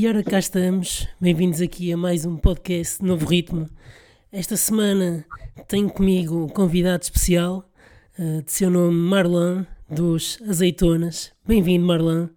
[0.00, 3.68] E ora cá estamos, bem-vindos aqui a mais um podcast Novo Ritmo.
[4.30, 5.26] Esta semana
[5.66, 7.68] tenho comigo um convidado especial,
[8.16, 11.32] uh, de seu nome Marlon, dos Azeitonas.
[11.44, 12.28] Bem-vindo, Marlon.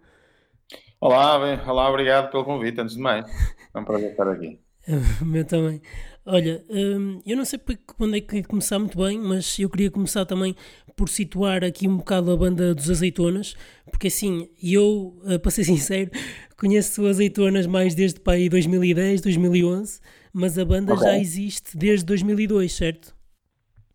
[1.00, 3.28] Olá, bem, olá, obrigado pelo convite, antes de mais.
[3.76, 4.60] É um prazer estar aqui.
[5.22, 5.84] meu também.
[6.26, 7.60] Olha, hum, eu não sei
[7.98, 10.56] quando é que começar muito bem, mas eu queria começar também
[10.96, 13.56] por situar aqui um bocado a banda dos Azeitonas,
[13.90, 16.12] porque assim, eu, eh, para ser sincero,
[16.56, 20.00] conheço Azeitonas mais desde para aí 2010, 2011,
[20.32, 21.08] mas a banda okay.
[21.08, 23.16] já existe desde 2002, certo?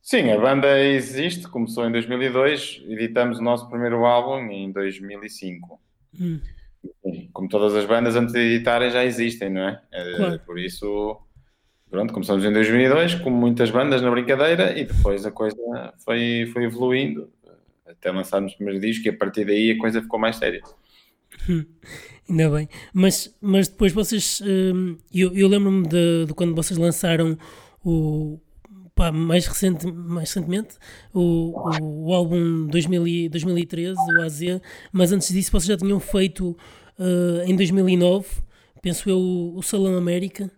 [0.02, 5.80] Sim, a banda existe, começou em 2002, editamos o nosso primeiro álbum em 2005.
[6.20, 6.40] Hum.
[7.32, 9.82] Como todas as bandas antes de editarem já existem, não é?
[9.92, 10.40] é claro.
[10.46, 11.20] Por isso
[11.96, 15.56] pronto, começamos em 2002, como muitas bandas na brincadeira, e depois a coisa
[16.04, 17.30] foi, foi evoluindo
[17.87, 20.62] até lançarmos o primeiro disco, e a partir daí a coisa ficou mais séria.
[21.48, 21.65] Hum,
[22.29, 27.38] ainda bem, mas, mas depois vocês, hum, eu, eu lembro-me de, de, quando vocês lançaram
[27.82, 28.38] o,
[28.95, 30.76] pá, mais, recente, mais recentemente
[31.15, 34.40] o, o, o álbum 2000, 2013, o AZ,
[34.92, 36.51] mas antes disso vocês já tinham feito
[36.98, 38.26] uh, em 2009,
[38.82, 40.52] penso eu, o Salão América.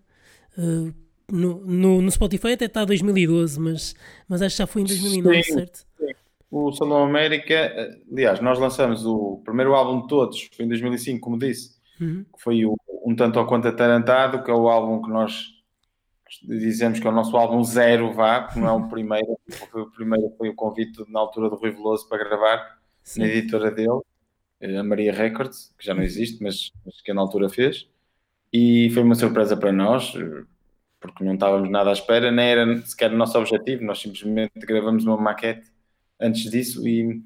[0.59, 0.93] Uh,
[1.31, 3.95] no, no, no, Spotify até está 2012, mas,
[4.29, 5.87] mas acho que já foi em 2009, sim, certo?
[5.99, 6.13] Sim.
[6.51, 11.39] O Salão América, aliás, nós lançamos o primeiro álbum de todos, foi em 2005, como
[11.39, 12.25] disse, uhum.
[12.25, 15.59] que foi o Um Tanto ao Quanto Atarantado, que é o álbum que nós
[16.43, 19.39] dizemos que é o nosso álbum zero, vá, que não é o primeiro,
[19.71, 23.21] foi o primeiro foi o convite na altura do Rui Veloso para gravar sim.
[23.21, 24.01] na editora dele,
[24.79, 27.87] a Maria Records, que já não existe, mas, mas que na altura fez,
[28.51, 30.15] e foi uma surpresa para nós,
[31.01, 35.05] porque não estávamos nada à espera, nem era sequer o nosso objetivo, nós simplesmente gravamos
[35.05, 35.71] uma maquete
[36.21, 37.23] antes disso e,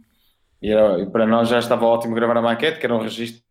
[0.60, 3.42] e, era, e para nós já estava ótimo gravar a maquete, que era um registro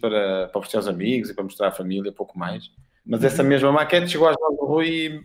[0.00, 2.70] para, para oferecer aos amigos e para mostrar à família, pouco mais.
[3.04, 3.48] Mas essa uhum.
[3.48, 5.20] mesma maquete chegou às mãos do Rui e,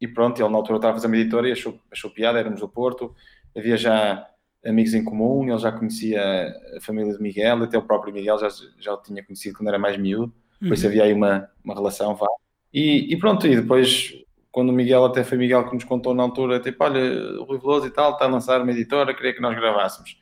[0.00, 2.60] e, pronto, ele na altura estava a fazer uma editora e achou, achou piada, éramos
[2.60, 3.14] do Porto,
[3.54, 4.26] havia já
[4.64, 8.48] amigos em comum, ele já conhecia a família de Miguel, até o próprio Miguel já,
[8.78, 10.90] já o tinha conhecido quando era mais miúdo, por isso uhum.
[10.90, 12.26] havia aí uma, uma relação, vá.
[12.72, 14.14] E, e, pronto, e depois,
[14.50, 17.58] quando o Miguel, até foi Miguel que nos contou na altura, tipo, olha, o Rui
[17.58, 20.18] Veloso e tal, está a lançar uma editora, queria que nós gravássemos.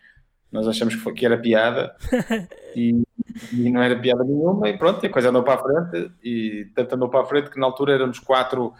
[0.50, 1.94] Nós achamos que, foi, que era piada
[2.74, 3.04] e,
[3.52, 6.66] e, não era piada nenhuma, e pronto, e a coisa andou para a frente, e
[6.74, 8.72] tanto andou para a frente que na altura éramos quatro,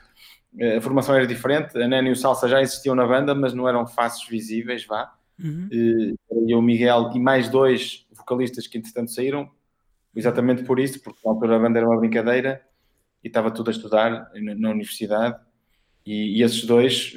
[0.59, 3.55] eh, a formação era diferente, a Nani e o Salsa já existiam na banda, mas
[3.55, 5.15] não eram faces visíveis, vá.
[5.39, 5.69] Uhum.
[5.71, 6.15] E,
[6.49, 9.49] e o Miguel e mais dois vocalistas que entretanto saíram,
[10.15, 12.61] exatamente por isso, porque na altura a banda era uma brincadeira
[13.23, 15.39] e estava tudo a estudar na universidade.
[16.05, 17.15] E, e, esses dois,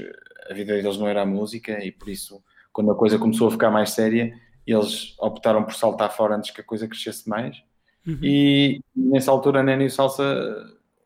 [0.50, 3.52] a vida deles não era a música e por isso, quando a coisa começou a
[3.52, 7.62] ficar mais séria, eles optaram por saltar fora antes que a coisa crescesse mais.
[8.06, 8.20] Uhum.
[8.22, 10.22] e nessa altura a Nene e o Salsa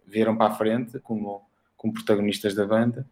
[0.04, 3.08] vieram para a frente como, como protagonistas da banda.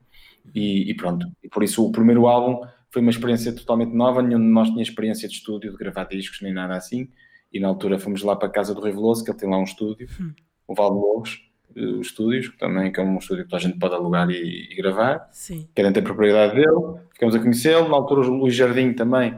[0.53, 4.39] E, e, pronto, e por isso o primeiro álbum foi uma experiência totalmente nova, nenhum
[4.39, 7.09] de nós tinha experiência de estúdio, de gravar discos, nem nada assim,
[7.51, 9.57] e na altura fomos lá para a casa do Rui Veloso, que ele tem lá
[9.57, 10.33] um estúdio, uhum.
[10.67, 13.95] o Val de Lobos, uh, estúdios, também que é um estúdio que a gente pode
[13.95, 15.27] alugar e, e gravar.
[15.31, 15.67] Sim.
[15.75, 17.89] Querem ter propriedade dele, ficamos a conhecê-lo.
[17.89, 19.33] Na altura, o Luís Jardim também.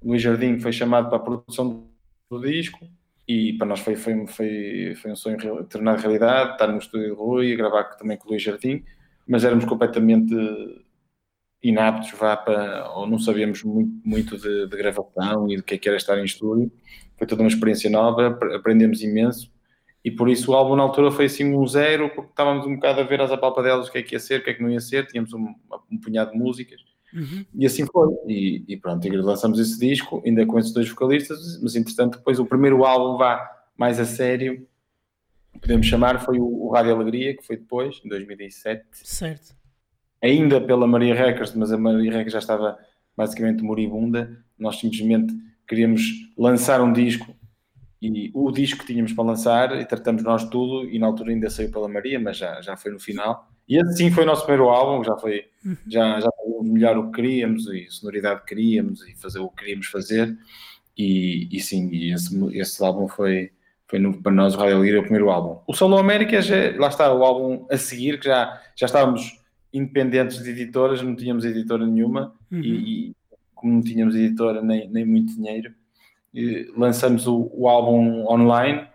[0.00, 1.86] O Luís Jardim foi chamado para a produção
[2.30, 2.86] do disco
[3.28, 7.14] e para nós foi, foi, foi, foi um sonho tornar realidade, estar no estúdio de
[7.14, 8.84] Rui e gravar também com o Luís Jardim,
[9.26, 10.34] mas éramos completamente
[11.62, 15.78] inaptos, vá para, ou não sabíamos muito, muito de, de gravação e do que é
[15.78, 16.70] que era estar em estúdio.
[17.16, 19.50] Foi toda uma experiência nova, aprendemos imenso
[20.06, 23.00] e por isso o álbum na altura foi assim um zero, porque estávamos um bocado
[23.00, 24.70] a ver as apalpadelas o que é que ia ser, o que é que não
[24.70, 25.52] ia ser, tínhamos um,
[25.90, 26.80] um punhado de músicas,
[27.12, 27.44] uhum.
[27.52, 28.14] e assim foi.
[28.28, 32.38] E, e, pronto, e lançamos esse disco, ainda com esses dois vocalistas, mas entretanto depois
[32.38, 34.64] o primeiro álbum vá mais a sério,
[35.60, 38.84] podemos chamar, foi o, o Rádio Alegria, que foi depois, em 2007.
[38.92, 39.56] Certo.
[40.22, 42.78] Ainda pela Maria Records, mas a Maria Records já estava
[43.16, 45.34] basicamente moribunda, nós simplesmente
[45.66, 47.34] queríamos lançar um disco
[48.00, 51.48] e o disco que tínhamos para lançar e tratamos nós tudo e na altura ainda
[51.48, 53.50] saiu pela Maria, mas já, já foi no final.
[53.68, 55.76] E assim foi o nosso primeiro álbum, já foi uhum.
[55.86, 59.56] já, já foi melhor o que queríamos e sonoridade que queríamos e fazer o que
[59.56, 60.36] queríamos fazer.
[60.96, 63.50] E, e sim, e esse, esse álbum foi,
[63.86, 65.60] foi no, para nós o Radio Lira o primeiro álbum.
[65.66, 69.40] O Solo América, já, lá está o álbum a seguir, que já, já estávamos
[69.72, 72.60] independentes de editoras, não tínhamos editora nenhuma uhum.
[72.60, 73.16] e, e,
[73.54, 75.74] como não tínhamos editora nem, nem muito dinheiro,
[76.76, 78.86] lançamos o, o, álbum online.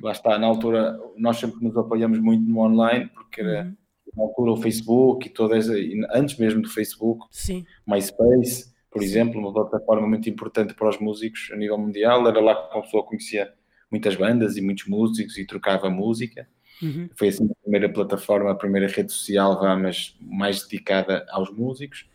[0.00, 3.76] Lá está, na altura, nós sempre nos apoiamos muito no online, porque era uhum.
[4.16, 5.68] na altura o Facebook e todas,
[6.12, 7.64] antes mesmo do Facebook, Sim.
[7.86, 9.08] MySpace, por Sim.
[9.08, 12.26] exemplo, uma plataforma muito importante para os músicos a nível mundial.
[12.26, 13.52] Era lá que a pessoa conhecia
[13.90, 16.48] muitas bandas e muitos músicos e trocava música.
[16.82, 17.08] Uhum.
[17.16, 22.06] Foi assim a primeira plataforma, a primeira rede social, mas mais dedicada aos músicos.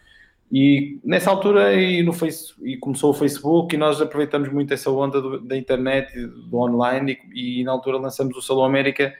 [0.51, 4.91] E nessa altura e no face, e começou o Facebook e nós aproveitamos muito essa
[4.91, 9.15] onda do, da internet, do online e, e, na altura lançamos o Salão América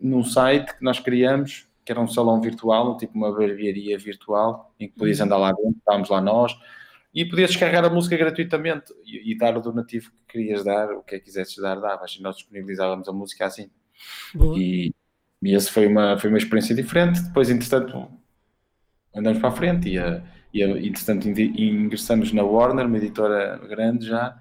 [0.00, 4.88] num site que nós criamos, que era um salão virtual, tipo uma barbearia virtual, em
[4.88, 5.26] que podias uhum.
[5.26, 6.56] andar lá dentro, estávamos lá nós,
[7.14, 11.02] e podias descarregar a música gratuitamente e, e, dar o donativo que querias dar, o
[11.02, 13.70] que é que quisesses dar, davas, e nós disponibilizávamos a música assim.
[14.56, 14.94] E,
[15.42, 17.20] e essa foi uma, foi uma experiência diferente.
[17.20, 18.10] Depois, entretanto,
[19.14, 20.22] andamos para a frente e, a,
[20.52, 24.40] e, entretanto, ingressamos na Warner, uma editora grande já,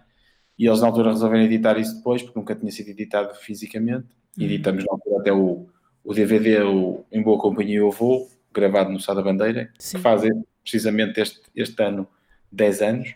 [0.58, 4.08] e eles na altura resolveram editar isso depois, porque nunca tinha sido editado fisicamente.
[4.38, 4.44] Uhum.
[4.46, 5.68] Editamos na altura até o,
[6.04, 9.98] o DVD, o Em Boa Companhia Eu Vou, gravado no Sá da Bandeira, Sim.
[9.98, 10.22] que faz
[10.62, 12.08] precisamente este, este ano
[12.52, 13.16] 10 anos.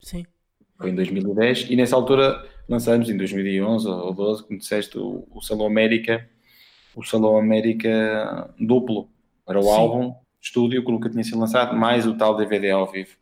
[0.00, 0.26] Sim.
[0.76, 5.40] Foi em 2010, e nessa altura lançamos em 2011 ou 12, como disseste, o, o
[5.40, 6.28] Salão América,
[6.96, 9.08] o Salão América duplo.
[9.46, 9.70] Era o Sim.
[9.70, 13.16] álbum estúdio que nunca tinha sido lançado, mais o tal DVD ao vivo.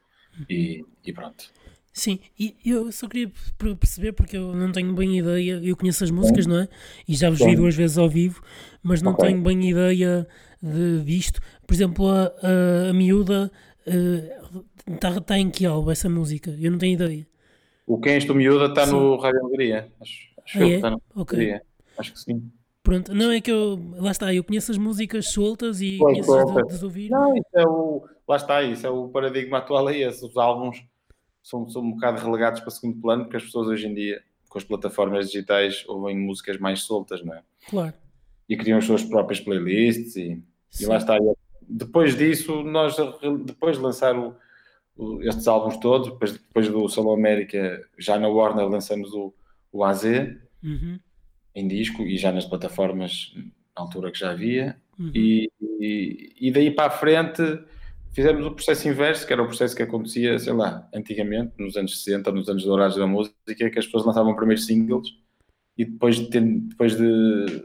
[0.48, 1.50] E, e pronto.
[1.92, 3.30] Sim, e eu só queria
[3.78, 6.68] perceber, porque eu não tenho bem ideia, eu conheço as músicas, não é?
[7.06, 8.42] E já vos vi duas vezes ao vivo,
[8.82, 9.28] mas não okay.
[9.28, 10.26] tenho bem ideia
[10.62, 11.40] de, disto.
[11.66, 13.52] Por exemplo, a, a, a miúda
[14.90, 16.56] está uh, tá em que álbum essa música?
[16.58, 17.26] Eu não tenho ideia.
[17.86, 19.88] O Quem Estou Miúda está no Rádio Alegria.
[20.00, 20.76] Acho, acho ah, é?
[20.76, 21.60] está no okay.
[21.98, 22.50] Acho que sim.
[22.82, 23.78] Pronto, não é que eu.
[23.96, 27.10] Lá está, eu conheço as músicas soltas e pois, conheço de, de, ouvir.
[27.10, 28.08] Não, isso é o.
[28.26, 30.04] Lá está, isso é o paradigma atual aí.
[30.04, 30.84] Os álbuns
[31.42, 34.58] são, são um bocado relegados para segundo plano, porque as pessoas hoje em dia, com
[34.58, 37.42] as plataformas digitais, ouvem músicas mais soltas, não é?
[37.70, 37.94] Claro.
[38.48, 40.42] E criam as suas próprias playlists e,
[40.80, 41.16] e lá está.
[41.68, 42.96] Depois disso, nós,
[43.44, 44.34] depois de lançar o,
[44.96, 49.32] o, estes álbuns todos, depois, depois do Salão América, já na Warner lançamos o,
[49.70, 50.02] o AZ.
[50.64, 50.98] Uhum
[51.54, 54.76] em disco e já nas plataformas na altura que já havia.
[54.98, 55.10] Uhum.
[55.14, 57.42] E, e, e, daí para a frente
[58.12, 62.02] fizemos o processo inverso, que era o processo que acontecia, sei lá, antigamente, nos anos
[62.02, 65.16] 60, nos anos dourados da música, que as pessoas lançavam primeiros singles
[65.76, 67.64] e depois de, depois de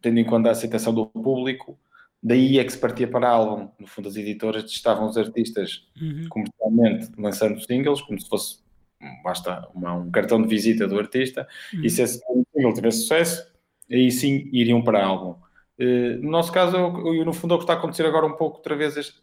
[0.00, 1.78] tendo em conta a aceitação do público,
[2.22, 3.70] daí é que se partia para álbum.
[3.78, 6.26] No fundo, as editoras testavam os artistas uhum.
[6.28, 8.58] comercialmente lançando singles, como se fosse
[9.22, 11.84] basta uma, um cartão de visita do artista, uhum.
[11.84, 12.20] e se esse
[12.54, 13.52] single tiver sucesso,
[13.90, 15.40] aí sim iriam para álbum.
[15.78, 18.26] Uh, no nosso caso, eu, eu, no fundo, é o que está a acontecer agora
[18.26, 19.20] um pouco, outra vez, este,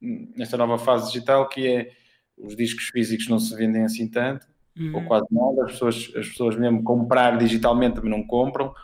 [0.00, 1.90] nesta nova fase digital, que é
[2.36, 4.46] os discos físicos não se vendem assim tanto,
[4.78, 4.96] uhum.
[4.96, 8.74] ou quase nada, as pessoas, as pessoas mesmo comprar digitalmente também não compram,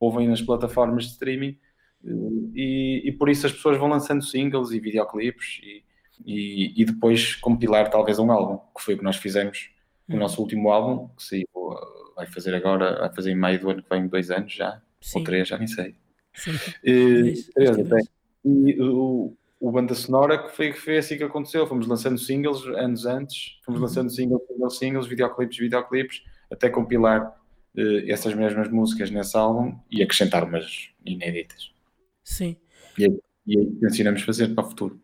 [0.00, 1.58] ouvem nas plataformas de streaming,
[2.04, 5.84] uh, e, e, por isso as pessoas vão lançando singles e videoclipes, e,
[6.24, 9.70] e, e, depois compilar talvez um álbum, que foi o que nós fizemos
[10.06, 10.20] no uhum.
[10.20, 11.46] nosso último álbum, que saiu,
[12.16, 15.18] vai fazer agora, vai fazer em maio do ano que vem, dois anos já, Sim.
[15.18, 15.94] ou três, já nem sei.
[16.34, 16.52] Sim.
[16.84, 18.00] E, três, até.
[18.44, 22.64] e o, o Banda Sonora, que foi, que foi assim que aconteceu, fomos lançando singles
[22.66, 23.86] anos antes, fomos uhum.
[23.86, 27.28] lançando singles, singles, singles, videoclipes, videoclipes, até compilar
[27.76, 31.72] uh, essas mesmas músicas nesse álbum e acrescentar umas inéditas.
[32.22, 32.56] Sim.
[32.98, 33.06] E,
[33.46, 35.00] e aí ensinamos a fazer para o futuro.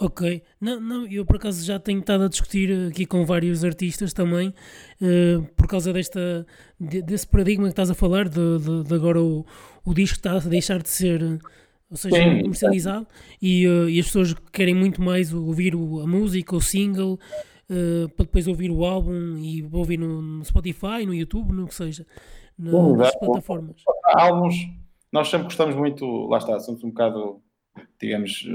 [0.00, 4.12] Ok, não, não, eu por acaso já tenho estado a discutir aqui com vários artistas
[4.12, 4.54] também,
[5.02, 6.46] uh, por causa desta,
[6.78, 9.44] de, desse paradigma que estás a falar, de, de, de, agora o,
[9.84, 11.40] o disco está a deixar de ser,
[11.90, 12.42] ou seja, Sim.
[12.42, 13.08] comercializado,
[13.42, 17.18] e, uh, e, as pessoas querem muito mais ouvir o, a música, o single,
[17.68, 21.74] uh, para depois ouvir o álbum e ouvir no, no Spotify, no YouTube, no que
[21.74, 22.06] seja,
[22.56, 23.82] na, Sim, nas plataformas.
[24.04, 24.54] Álbuns,
[25.10, 27.42] nós sempre gostamos muito, lá está, somos um bocado,
[28.00, 28.46] digamos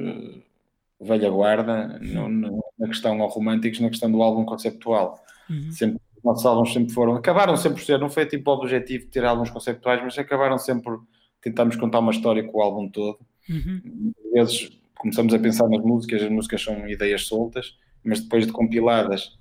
[1.04, 5.24] velha guarda no, no, na questão ao românticos, na questão do álbum conceptual.
[5.50, 5.72] Uhum.
[5.72, 9.06] Sempre, os nossos álbuns sempre foram, acabaram sempre por ser, não foi tipo o objetivo
[9.06, 11.04] de ter álbuns conceptuais, mas acabaram sempre por
[11.42, 13.20] tentarmos contar uma história com o álbum todo.
[13.50, 14.14] Uhum.
[14.26, 18.54] Às vezes começamos a pensar nas músicas, as músicas são ideias soltas, mas depois de
[18.54, 19.38] compiladas,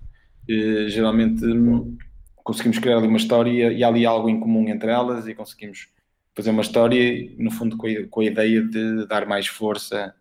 [0.49, 1.97] eh, geralmente hum,
[2.43, 5.89] conseguimos criar ali uma história e há ali algo em comum entre elas e conseguimos
[6.35, 10.15] fazer uma história, no fundo, com a, com a ideia de dar mais força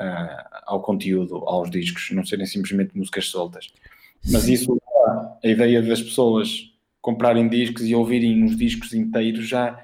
[0.00, 3.72] uh, ao conteúdo, aos discos, não serem simplesmente músicas soltas.
[4.30, 4.80] Mas isso,
[5.42, 9.78] a ideia das pessoas comprarem discos e ouvirem os discos inteiros já,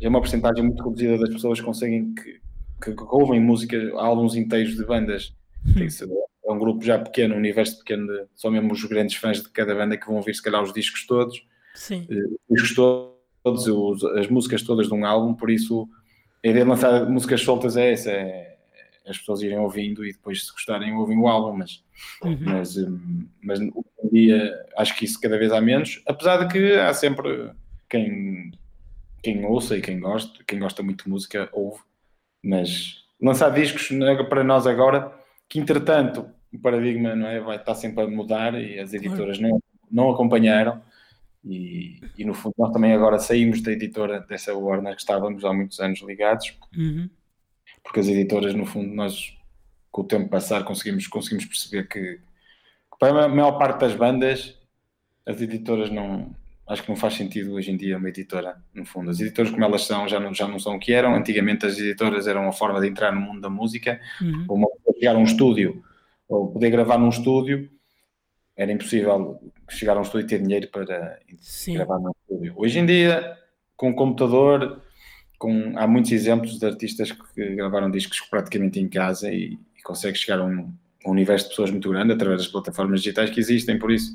[0.00, 2.40] é uma porcentagem muito reduzida das pessoas que conseguem que,
[2.82, 5.34] que, que ouvem música, álbuns inteiros de bandas.
[6.44, 9.48] é um grupo já pequeno, um universo pequeno, de, só mesmo os grandes fãs de
[9.50, 11.46] cada banda que vão ouvir se calhar os discos todos.
[11.74, 12.06] Sim.
[12.10, 12.74] Uh, os discos
[13.44, 15.88] todos, os, as músicas todas de um álbum, por isso
[16.44, 18.51] a ideia de lançar músicas soltas é essa, é,
[19.06, 21.82] as pessoas irem ouvindo e depois, se gostarem, ouvem o álbum, mas,
[22.22, 22.38] uhum.
[22.40, 23.72] mas, hum, mas hoje
[24.04, 27.50] em dia acho que isso cada vez há menos, apesar de que há sempre
[27.88, 28.52] quem,
[29.22, 31.80] quem ouça e quem gosta, quem gosta muito de música, ouve.
[32.42, 33.88] Mas lançar discos
[34.28, 35.12] para nós agora,
[35.48, 39.62] que entretanto o paradigma não é, vai estar sempre a mudar e as editoras não,
[39.90, 40.82] não acompanharam.
[41.44, 45.52] E, e, no fundo nós também agora saímos da editora dessa Warner que estávamos há
[45.52, 47.10] muitos anos ligados uhum.
[47.82, 49.36] Porque as editoras no fundo nós
[49.90, 54.58] com o tempo passar conseguimos, conseguimos perceber que, que para a maior parte das bandas
[55.26, 56.34] as editoras não
[56.66, 59.64] acho que não faz sentido hoje em dia uma editora no fundo, as editoras como
[59.64, 62.52] elas são já não, já não são o que eram, antigamente as editoras eram uma
[62.52, 64.44] forma de entrar no mundo da música uhum.
[64.48, 65.84] ou uma, chegar a um estúdio
[66.28, 67.70] ou poder gravar num estúdio
[68.56, 71.74] era impossível chegar a um estúdio e ter dinheiro para Sim.
[71.74, 72.52] gravar num estúdio.
[72.56, 73.36] Hoje em dia,
[73.76, 74.82] com o computador,
[75.42, 80.14] com, há muitos exemplos de artistas que gravaram discos praticamente em casa e, e conseguem
[80.14, 80.72] chegar a um,
[81.04, 84.12] um, universo de pessoas muito grande através das plataformas digitais que existem, por isso.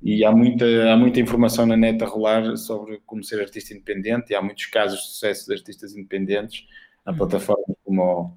[0.00, 4.30] E há muita, há muita informação na net a rolar sobre como ser artista independente
[4.30, 6.68] e há muitos casos de sucesso de artistas independentes.
[7.04, 7.16] Há uhum.
[7.16, 8.30] plataformas como o,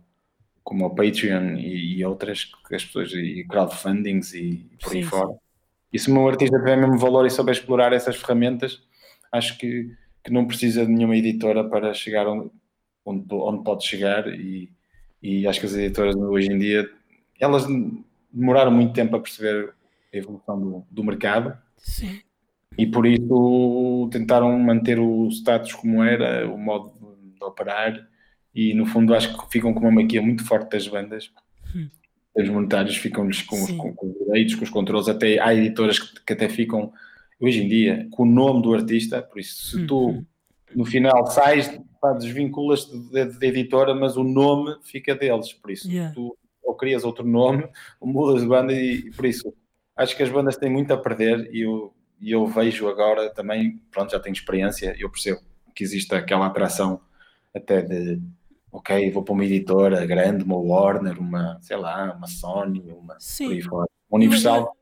[0.63, 4.97] como o Patreon e, e, outras que as pessoas, e crowdfundings e, e por sim,
[4.97, 5.35] aí fora.
[5.93, 8.81] E se um artista tiver mesmo valor e souber explorar essas ferramentas,
[9.31, 9.91] acho que,
[10.23, 12.49] que não precisa de nenhuma editora para chegar onde,
[13.05, 14.71] onde, onde pode chegar e,
[15.21, 16.89] e acho que as editoras hoje em dia,
[17.39, 17.65] elas
[18.31, 19.73] demoraram muito tempo a perceber
[20.13, 21.57] a evolução do, do mercado.
[21.77, 22.21] Sim.
[22.77, 26.93] E por isso tentaram manter o status como era, o modo
[27.37, 28.07] de operar,
[28.53, 31.31] e no fundo acho que ficam com uma maquia muito forte das bandas.
[31.75, 31.87] Hum.
[32.35, 36.23] Os monetários ficam-lhes com, com, com, os direitos, com os controles, até há editoras que,
[36.25, 36.91] que, até ficam
[37.39, 40.25] hoje em dia com o nome do artista, por isso se tu hum, hum.
[40.75, 41.79] no final sais,
[42.19, 46.13] desvinculas-te de, de, editora, mas o nome fica deles, por isso yeah.
[46.13, 47.67] tu ou crias outro nome,
[47.99, 49.53] ou mudas de banda e, e por isso
[49.95, 53.79] acho que as bandas têm muito a perder e eu, e eu vejo agora também,
[53.91, 55.41] pronto, já tenho experiência, eu percebo
[55.75, 57.01] que existe aquela atração
[57.53, 58.21] até de
[58.71, 63.61] ok, vou para uma editora grande, uma Warner, uma, sei lá, uma Sony, uma, Sim.
[63.61, 64.75] Fora, Universal,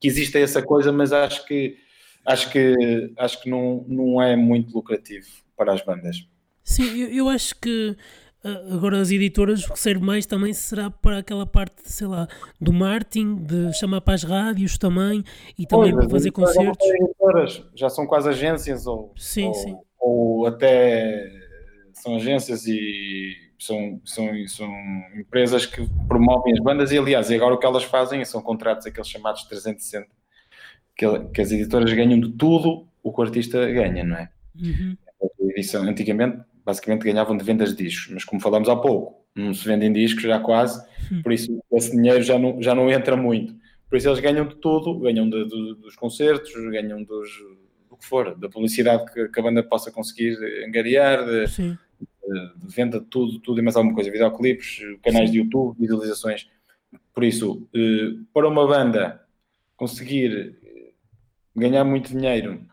[0.00, 1.76] que existe essa coisa, mas acho que
[2.26, 5.26] acho que acho que não, não é muito lucrativo
[5.56, 6.26] para as bandas.
[6.62, 7.96] Sim, eu, eu acho que
[8.44, 12.28] ah, agora as editoras o que serve mais também será para aquela parte, sei lá,
[12.60, 15.24] do marketing, de chamar para as rádios também
[15.58, 16.86] e também pois, para fazer concertos.
[16.86, 19.76] Editoras, já são quase agências ou, sim, ou, sim.
[19.98, 21.26] ou até
[21.94, 24.70] são agências e são, são, são
[25.16, 29.08] empresas que promovem as bandas e, aliás, agora o que elas fazem são contratos aqueles
[29.08, 30.06] chamados 360,
[30.96, 34.30] que, que as editoras ganham de tudo o que o artista ganha, não é?
[34.60, 34.96] Uhum.
[35.50, 39.66] Edição, antigamente, basicamente, ganhavam de vendas de discos, mas como falamos há pouco, não se
[39.66, 41.22] vendem discos já quase, uhum.
[41.22, 43.54] por isso esse dinheiro já não, já não entra muito.
[43.88, 47.30] Por isso eles ganham de tudo, ganham de, de, dos concertos, ganham dos,
[47.88, 50.36] do que for, da publicidade que, que a banda possa conseguir
[50.66, 55.32] angariar, de, de venda de tudo, tudo e mais alguma coisa, videoclipes, canais Sim.
[55.32, 56.48] de YouTube, visualizações.
[57.12, 59.20] Por isso, eh, para uma banda
[59.76, 60.56] conseguir
[61.54, 62.66] ganhar muito dinheiro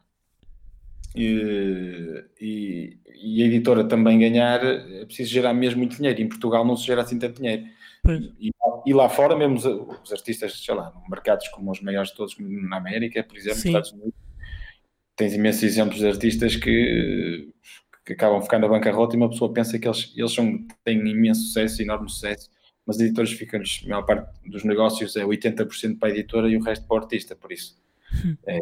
[1.15, 6.21] e, e, e, a editora também ganhar, é preciso gerar mesmo muito dinheiro.
[6.21, 7.65] Em Portugal não se gera assim tanto dinheiro.
[8.39, 8.49] E,
[8.85, 12.35] e, lá fora, mesmo os, os, artistas, sei lá, mercados como os maiores de todos,
[12.39, 14.13] na América, por exemplo, Estados Unidos,
[15.15, 17.53] tens imensos exemplos de artistas que
[18.05, 21.41] que acabam ficando na bancarrota e uma pessoa pensa que eles, eles são, têm imenso
[21.41, 22.49] sucesso, enorme sucesso,
[22.85, 26.57] mas as editoras ficam-lhes, a maior parte dos negócios é 80% para a editora e
[26.57, 27.80] o resto para o artista, por isso.
[28.47, 28.59] É,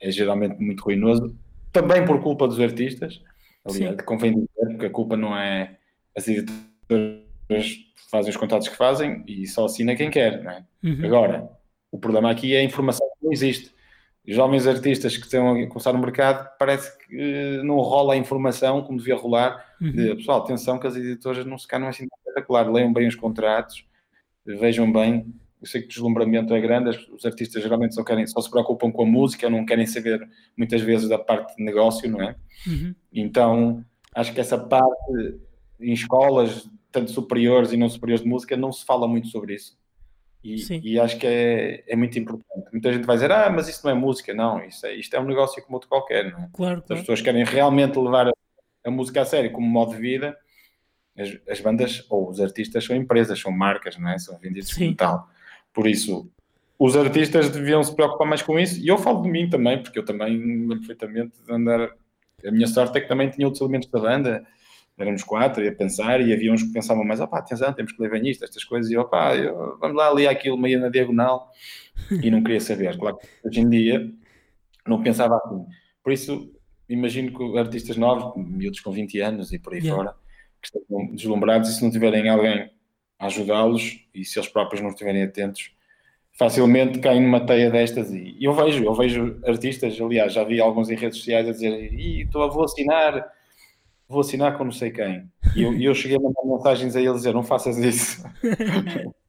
[0.00, 1.36] é geralmente muito ruinoso,
[1.72, 3.22] também por culpa dos artistas,
[3.64, 4.04] aliás, Sim.
[4.04, 5.76] convém dizer, porque a culpa não é
[6.16, 7.20] as editoras
[8.10, 10.64] fazem os contatos que fazem e só assina quem quer, não é?
[10.82, 11.04] Uhum.
[11.04, 11.50] Agora,
[11.92, 13.72] o problema aqui é a informação que não existe
[14.26, 18.82] jovens artistas que estão a começar no mercado, parece que eh, não rola a informação
[18.82, 19.64] como devia rolar.
[19.80, 19.92] Uhum.
[19.92, 23.14] De, pessoal, atenção que as editoras não se não é assim espetacular, leiam bem os
[23.14, 23.84] contratos,
[24.44, 25.32] vejam bem.
[25.60, 28.90] Eu sei que o deslumbramento é grande, os artistas geralmente só, querem, só se preocupam
[28.90, 30.26] com a música, não querem saber
[30.56, 32.34] muitas vezes da parte de negócio, não é?
[32.66, 32.94] Uhum.
[33.12, 35.38] Então, acho que essa parte
[35.78, 39.78] em escolas, tanto superiores e não superiores de música, não se fala muito sobre isso.
[40.42, 42.72] E, e, acho que é, é muito importante.
[42.72, 44.32] Muita gente vai dizer, ah, mas isso não é música.
[44.32, 46.32] Não, isso é, isto é um negócio como outro qualquer.
[46.32, 46.48] Não é?
[46.52, 48.32] claro, Se as pessoas querem realmente levar a,
[48.86, 50.34] a, música a sério como modo de vida,
[51.18, 54.18] as, as, bandas ou os artistas são empresas, são marcas, não é?
[54.18, 54.86] são vendidos Sim.
[54.86, 55.28] como tal.
[55.72, 56.30] Por isso,
[56.78, 58.80] os artistas deviam se preocupar mais com isso.
[58.80, 61.90] E eu falo de mim também, porque eu também lembro perfeitamente de andar.
[62.44, 64.46] A minha sorte é que também tinha outros elementos da banda
[65.02, 68.10] éramos quatro, ia pensar, e havia uns que pensavam mais, opá, atenção, temos que ler
[68.10, 71.50] bem isto, estas coisas, e opá, eu, vamos lá, ali aquilo meio na diagonal,
[72.22, 72.98] e não queria saber.
[72.98, 74.10] Claro que hoje em dia
[74.86, 75.64] não pensava assim.
[76.02, 76.52] Por isso,
[76.88, 79.96] imagino que artistas novos, miúdos com 20 anos e por aí yeah.
[79.96, 80.14] fora,
[80.60, 82.70] que estão deslumbrados e se não tiverem alguém
[83.20, 85.70] a ajudá-los e se eles próprios não estiverem atentos,
[86.32, 90.88] facilmente caem numa teia destas e eu vejo, eu vejo artistas, aliás, já vi alguns
[90.88, 93.30] em redes sociais a dizer estou a vou assinar,
[94.08, 95.30] vou assinar com não sei quem.
[95.54, 98.22] E eu, eu cheguei a mandar mensagens a eles dizer não faças isso.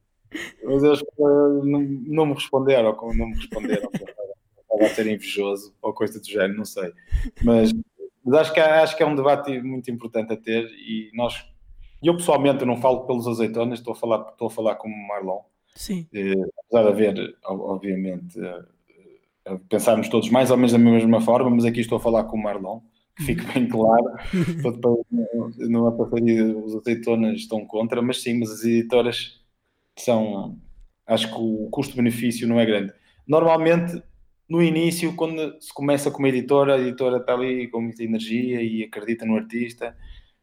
[0.63, 5.93] Mas eles não, não me responderam, como não me responderam, estava a ser invejoso ou
[5.93, 6.93] coisa do género, não sei.
[7.43, 7.73] Mas,
[8.23, 11.45] mas acho, que, acho que é um debate muito importante a ter e nós,
[12.07, 15.41] eu pessoalmente não falo pelos azeitonas, estou a falar, estou a falar como Marlon.
[15.75, 16.07] Sim.
[16.13, 16.33] Eh,
[16.65, 21.79] apesar de haver, obviamente, eh, pensarmos todos mais ou menos da mesma forma, mas aqui
[21.79, 22.81] estou a falar com o Marlon,
[23.15, 24.05] que fique bem claro,
[24.61, 24.99] para depois
[25.57, 29.39] não aparecer os azeitonas estão contra, mas sim, mas as editoras
[29.97, 30.57] são,
[31.05, 32.93] acho que o custo-benefício não é grande.
[33.27, 34.01] Normalmente,
[34.49, 38.83] no início, quando se começa como editora, a editora está ali com muita energia e
[38.83, 39.95] acredita no artista,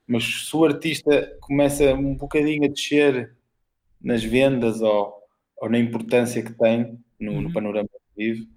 [0.08, 3.36] mas se o artista começa um bocadinho a descer
[4.00, 5.14] nas vendas ou,
[5.58, 7.40] ou na importância que tem no, uhum.
[7.42, 8.48] no panorama que vive,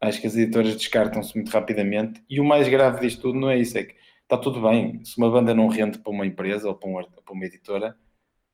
[0.00, 2.22] acho que as editoras descartam-se muito rapidamente.
[2.28, 5.02] E o mais grave disto tudo não é isso, é que está tudo bem.
[5.04, 7.96] Se uma banda não rende para uma empresa ou para, um, para uma editora,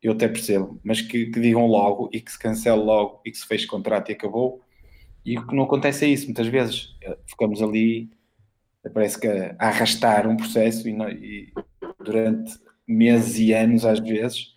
[0.03, 3.39] eu até percebo, mas que, que, digam logo e que se cancele logo e que
[3.39, 4.63] se feche contrato e acabou.
[5.25, 8.11] E o que não acontece é isso, muitas vezes eh, ficamos ali,
[8.93, 11.51] parece que a, arrastar um processo e, não, e,
[12.05, 12.53] durante
[12.87, 14.55] meses e anos às vezes,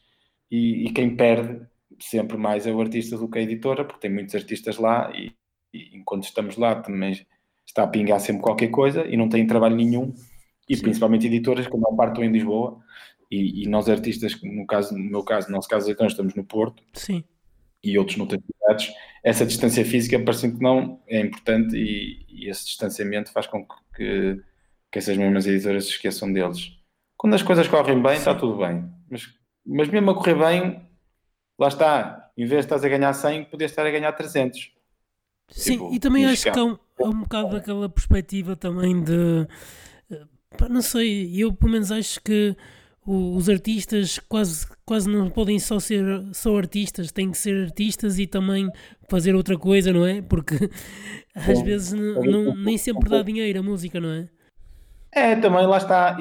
[0.52, 1.62] e, e, quem perde
[2.00, 5.34] sempre mais é o artista do que a editora, porque tem muitos artistas lá e,
[5.74, 7.26] e enquanto estamos lá também
[7.66, 10.14] está a pingar sempre qualquer coisa e não tem trabalho nenhum,
[10.70, 10.84] e Sim.
[10.84, 12.80] principalmente editoras, que a parte em Lisboa,
[13.30, 16.46] e, e, nós artistas, no, caso, no meu caso, no nosso caso, então, estamos no
[16.46, 17.24] Porto Sim.
[17.84, 22.66] e outros noutras cidades, essa distância física parece que não é importante e, e esse
[22.66, 24.42] distanciamento faz com que,
[24.90, 26.77] que, essas mesmas editoras se esqueçam deles.
[27.18, 28.20] Quando as coisas correm bem, Sim.
[28.20, 29.28] está tudo bem, mas,
[29.66, 30.82] mas mesmo a correr bem,
[31.58, 34.72] lá está, em vez de estás a ganhar 100, podias estar a ganhar 300.
[35.50, 39.48] Sim, tipo, e também acho que é um, é um bocado daquela perspectiva também de.
[40.12, 42.56] Eh, não sei, eu pelo menos acho que
[43.06, 46.04] os artistas quase, quase não podem só ser
[46.34, 48.70] só artistas, têm que ser artistas e também
[49.10, 50.22] fazer outra coisa, não é?
[50.22, 50.56] Porque
[51.34, 54.28] às vezes não, nem sempre dá dinheiro a música, não é?
[55.10, 56.18] É, também lá está,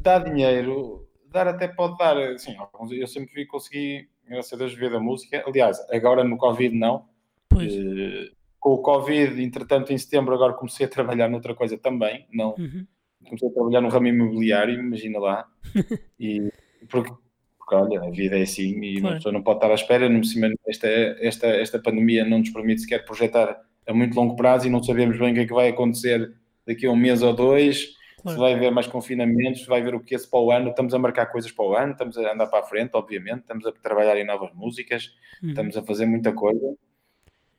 [0.00, 2.56] dá dinheiro, dar até pode dar, assim,
[2.92, 5.42] eu sempre vi conseguir, graças a Deus, viver da música.
[5.46, 7.06] Aliás, agora no Covid não.
[7.48, 7.74] Pois.
[7.74, 12.54] Uh, com o Covid, entretanto, em setembro, agora comecei a trabalhar noutra coisa também, não.
[12.56, 12.86] Uhum
[13.24, 15.46] comecei a trabalhar no ramo imobiliário, imagina lá.
[16.18, 16.50] E
[16.88, 17.12] porque,
[17.58, 19.06] porque olha, a vida é assim e claro.
[19.06, 20.08] uma pessoa não pode estar à espera.
[20.08, 20.20] No
[20.66, 24.82] esta, esta, esta pandemia não nos permite sequer projetar a muito longo prazo e não
[24.82, 26.32] sabemos bem o que é que vai acontecer
[26.66, 27.94] daqui a um mês ou dois.
[28.22, 28.36] Claro.
[28.36, 30.70] Se vai haver mais confinamentos, se vai haver o que é para o ano.
[30.70, 33.40] Estamos a marcar coisas para o ano, estamos a andar para a frente, obviamente.
[33.40, 35.50] Estamos a trabalhar em novas músicas, uhum.
[35.50, 36.74] estamos a fazer muita coisa,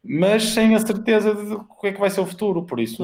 [0.03, 2.65] mas sem a certeza de o que é que vai ser o futuro.
[2.65, 3.03] Por isso,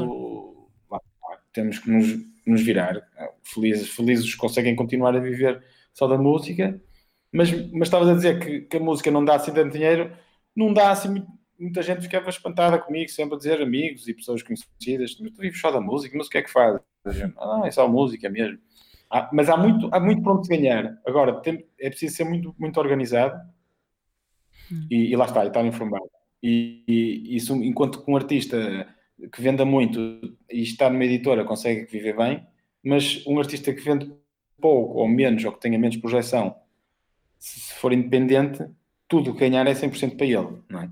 [0.88, 1.04] claro.
[1.52, 3.02] temos que nos nos virar.
[3.44, 5.62] Felizes, felizes conseguem continuar a viver
[5.94, 6.82] só da música,
[7.32, 10.16] mas, mas estavas a dizer que, que, a música não dá assim tanto dinheiro,
[10.56, 11.26] não dá assim,
[11.60, 15.60] muita gente ficava espantada comigo, sempre a dizer amigos e pessoas conhecidas, mas tu vives
[15.60, 16.80] só da música, mas o que é que faz?
[17.38, 18.58] Ah, é só música mesmo.
[19.10, 21.00] Ah, mas há muito, há muito pronto de ganhar.
[21.06, 23.40] Agora, tem, é preciso ser muito, muito organizado
[24.72, 24.88] hum.
[24.92, 26.10] e, e, lá está, e estar informado.
[26.44, 28.58] E, e isso, enquanto que um artista
[29.32, 30.00] que venda muito
[30.52, 32.46] e está numa editora consegue viver bem,
[32.84, 34.12] mas um artista que vende
[34.62, 36.56] pouco ou menos ou que tenha menos projeção,
[37.40, 38.66] se for independente,
[39.08, 40.92] tudo o que ganhar é 100% para ele, não é?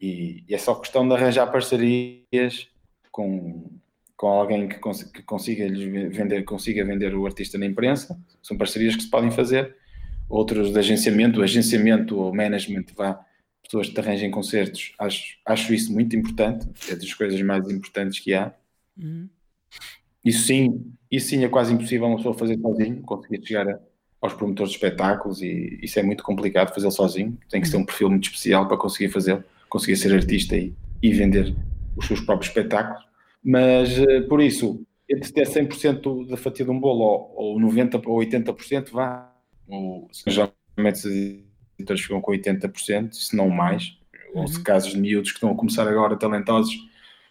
[0.00, 2.68] E, e, é só questão de arranjar parcerias
[3.10, 3.70] com,
[4.16, 8.96] com alguém que, cons que consiga vender, consiga vender o artista na imprensa, são parcerias
[8.96, 9.74] que se podem fazer,
[10.28, 13.24] outros de agenciamento, o agenciamento ou management vá
[13.62, 18.18] pessoas que te arranjem concertos, acho, acho isso muito importante, é das coisas mais importantes
[18.18, 18.52] que há.
[18.98, 19.28] Uhum.
[20.24, 23.80] Isso sim, isso sim é quase impossível uma pessoa fazer sozinho, conseguir chegar a,
[24.20, 27.84] aos promotores de espetáculos e isso é muito complicado fazê-lo sozinho, tem que ser um
[27.84, 30.72] perfil muito especial para conseguir fazê-lo, conseguir ser artista e,
[31.02, 31.54] e vender
[31.96, 33.04] os seus próprios espetáculos.
[33.44, 37.02] Mas eh, por isso, entre ter 100% da fatia de um bolo
[37.34, 39.34] ou, ou 90% ou 80%, vá,
[39.68, 43.96] ou se já metes editores ficam com 80%, se não mais.
[44.34, 44.42] Uhum.
[44.42, 46.74] Ou se casos de miúdos que estão a começar agora, talentosos,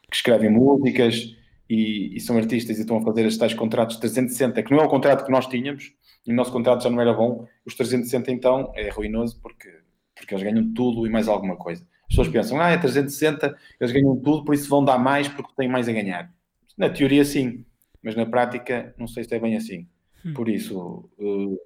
[0.10, 1.36] que escrevem músicas
[1.70, 4.82] e, e, são artistas e estão a fazer estes tais contratos de 360, que não
[4.82, 5.94] é o contrato que nós tínhamos,
[6.28, 7.48] e o nosso contrato já não era bom.
[7.66, 9.70] Os 360 então é ruinoso porque,
[10.16, 11.86] porque eles ganham tudo e mais alguma coisa.
[12.12, 15.54] As pessoas pensam, ah, é 360, eles ganham tudo, por isso vão dar mais porque
[15.56, 16.30] têm mais a ganhar.
[16.78, 17.66] Na teoria, sim,
[18.04, 19.88] mas na prática não sei se é bem assim.
[20.26, 20.34] Hum.
[20.34, 21.58] Por isso, uh,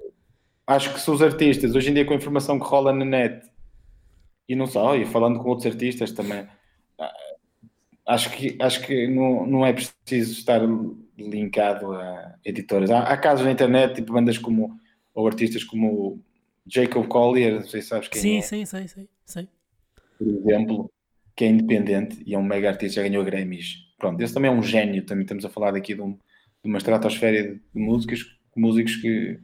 [0.67, 3.49] acho que se os artistas, hoje em dia com a informação que rola na net,
[4.47, 6.45] e não só, e falando com outros artistas também,
[6.99, 7.13] ah,
[8.05, 10.61] acho que, acho que não, não é preciso estar
[11.17, 12.91] linkado a editoras.
[12.91, 14.79] Há, há casos na internet, tipo bandas como,
[15.11, 16.21] ou artistas como
[16.67, 18.41] Jacob Collier, não sei se sabes quem sim, é.
[18.43, 19.47] Sim, sim, sim, sim.
[20.17, 20.91] Por exemplo,
[21.35, 23.85] que é independente e é um mega artista, já ganhou Grammys.
[23.97, 26.77] Pronto, esse também é um gênio, também estamos a falar aqui de, um, de uma
[26.77, 28.19] estratosfera de músicas,
[28.55, 29.39] músicos que,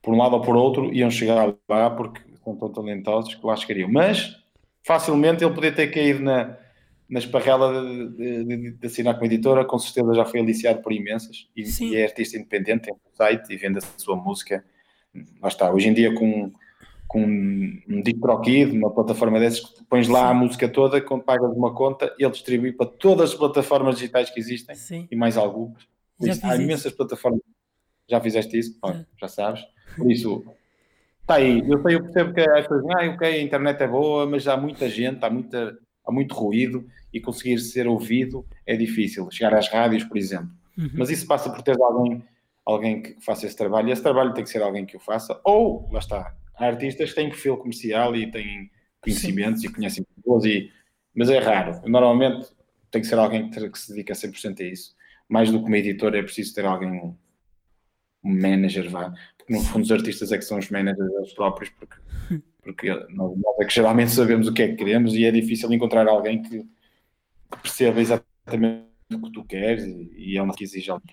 [0.00, 3.56] por um lado ou por outro, iam chegar lá porque são tão talentosos que lá
[3.56, 3.90] chegariam.
[3.90, 4.36] Mas,
[4.82, 6.56] facilmente, ele podia ter caído na,
[7.08, 7.72] na esparrela
[8.10, 11.96] de, de, de, assinar como editora, com certeza já foi aliciado por imensas e, e,
[11.96, 14.64] é artista independente, tem um site e vende a sua música.
[15.40, 16.50] Lá está, hoje em dia com,
[17.12, 21.74] com um DistroKid, uma plataforma dessas, que pões lá a música toda, quando pagas uma
[21.74, 25.06] conta, ele distribui para todas as plataformas digitais que existem Sim.
[25.10, 25.82] e mais algumas.
[26.42, 26.96] Há imensas isso.
[26.96, 27.42] plataformas.
[28.08, 28.78] Já fizeste isso?
[28.82, 29.04] já.
[29.20, 29.62] já sabes.
[29.94, 30.42] Por isso,
[31.20, 31.62] está aí.
[31.68, 34.56] Eu, sei, eu percebo que as pessoas ah, ok, a internet é boa, mas há
[34.56, 39.30] muita gente, há, muita, há muito ruído e conseguir ser ouvido é difícil.
[39.30, 40.50] Chegar às rádios, por exemplo.
[40.78, 40.90] Uhum.
[40.94, 42.24] Mas isso passa por ter alguém,
[42.64, 43.90] alguém que faça esse trabalho.
[43.90, 45.38] E esse trabalho tem que ser alguém que o faça.
[45.44, 46.34] Ou, lá está,
[46.66, 48.70] artistas que têm perfil comercial e têm
[49.00, 49.68] conhecimentos Sim.
[49.68, 50.70] e conhecem pessoas, e,
[51.14, 51.80] mas é raro.
[51.88, 52.46] Normalmente
[52.90, 54.94] tem que ser alguém que, se dedica 100% a isso.
[55.28, 57.16] Mais do que uma editora é preciso ter alguém, um,
[58.22, 59.12] manager, vá.
[59.36, 61.96] Porque no fundo os artistas é que são os managers deles próprios, porque,
[62.62, 66.06] porque nós é que geralmente sabemos o que é que queremos e é difícil encontrar
[66.06, 66.64] alguém que
[67.52, 71.04] que perceba exatamente o que tu queres e, e é uma que exige algo.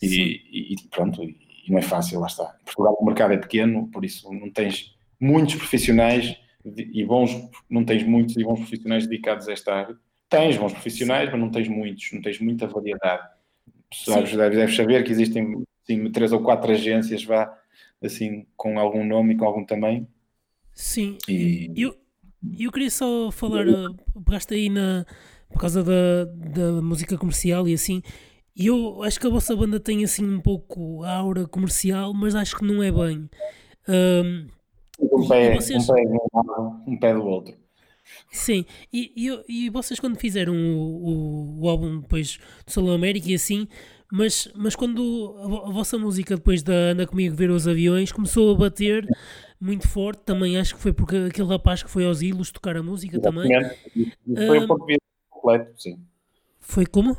[0.00, 1.36] E, e, e, pronto, e,
[1.68, 2.56] não é fácil, lá está.
[2.60, 7.30] Em Portugal o mercado é pequeno, por isso não tens muitos profissionais e bons,
[7.68, 9.96] não tens muitos e bons profissionais dedicados a esta área.
[10.28, 13.28] Tens bons profissionais, mas não tens muitos, não tens muita variedade.
[13.92, 17.52] Sabes, deves, deves saber que existem assim, três ou quatro agências vá,
[18.02, 20.06] assim, com algum nome e com algum tamanho.
[20.72, 21.96] Sim, e eu,
[22.58, 23.88] eu queria só falar, eh,
[24.24, 25.04] pegaste aí na,
[25.50, 28.02] por causa da, da música comercial e assim.
[28.60, 32.34] E eu acho que a vossa banda tem assim um pouco a aura comercial, mas
[32.34, 33.26] acho que não é bem.
[33.88, 34.46] Um,
[35.00, 35.88] um, pé, vocês...
[35.88, 36.02] um, pé,
[36.86, 37.54] um pé do outro.
[38.30, 43.30] Sim, e, e, e vocês quando fizeram o, o, o, álbum depois do Salão América
[43.30, 43.66] e assim,
[44.12, 48.54] mas, mas quando a, a, vossa música depois da Anda Comigo Ver os Aviões começou
[48.54, 49.08] a bater
[49.58, 52.82] muito forte, também acho que foi porque aquele rapaz que foi aos Ilos tocar a
[52.82, 53.48] música Exatamente.
[53.48, 54.46] também.
[54.46, 54.78] Foi um, o
[55.30, 55.98] completo, sim.
[56.58, 57.16] Foi como?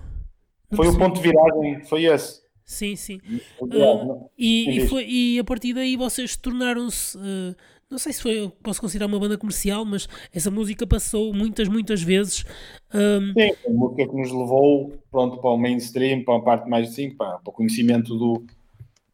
[0.76, 2.42] Foi o ponto de viragem, foi esse.
[2.64, 3.20] Sim, sim.
[3.60, 7.18] Uh, e, e, foi, e, a partir daí vocês tornaram-se.
[7.18, 7.56] Uh,
[7.90, 12.02] não sei se foi, posso considerar uma banda comercial, mas essa música passou muitas, muitas
[12.02, 12.46] vezes.
[12.94, 13.34] Um...
[13.34, 17.12] Sim, a música que nos levou pronto, para o mainstream, para a parte mais assim,
[17.12, 18.46] para, para o conhecimento do,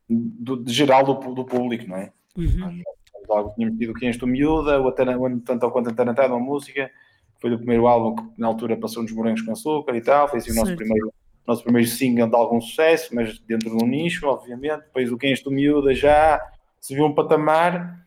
[0.08, 2.12] do, geral do, do público, não é?
[2.38, 2.84] Uhum.
[3.28, 6.91] Logo tínhamos tido Quem És Tu Miúda, o Tanto ou Quanto Atarantado, uma música
[7.39, 10.39] foi do primeiro álbum que na altura passou nos Morangos com Açúcar e tal, foi
[10.39, 11.13] assim o nosso primeiro,
[11.48, 14.82] nosso primeiro single de algum sucesso, mas dentro de um nicho, obviamente.
[14.82, 16.42] Depois o Quem Estou Miúda já
[16.80, 18.06] se viu um patamar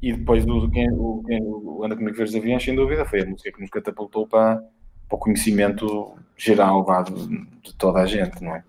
[0.00, 3.26] e depois do quem, o, quem, o Anda Comigo Ver Aviões, sem dúvida, foi a
[3.26, 4.56] música que nos catapultou para,
[5.08, 8.64] para o conhecimento geral de, de toda a gente, não é?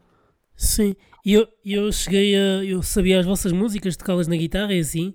[0.58, 2.64] Sim, e eu, eu cheguei a.
[2.64, 5.14] Eu sabia as vossas músicas, tocá-las na guitarra e assim,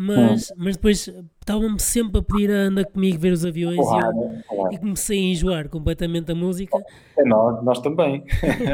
[0.00, 4.70] mas, mas depois estavam-me sempre a pedir a andar comigo ver os aviões e, eu,
[4.70, 6.78] e comecei a enjoar completamente a música.
[7.18, 8.22] É nós, nós também.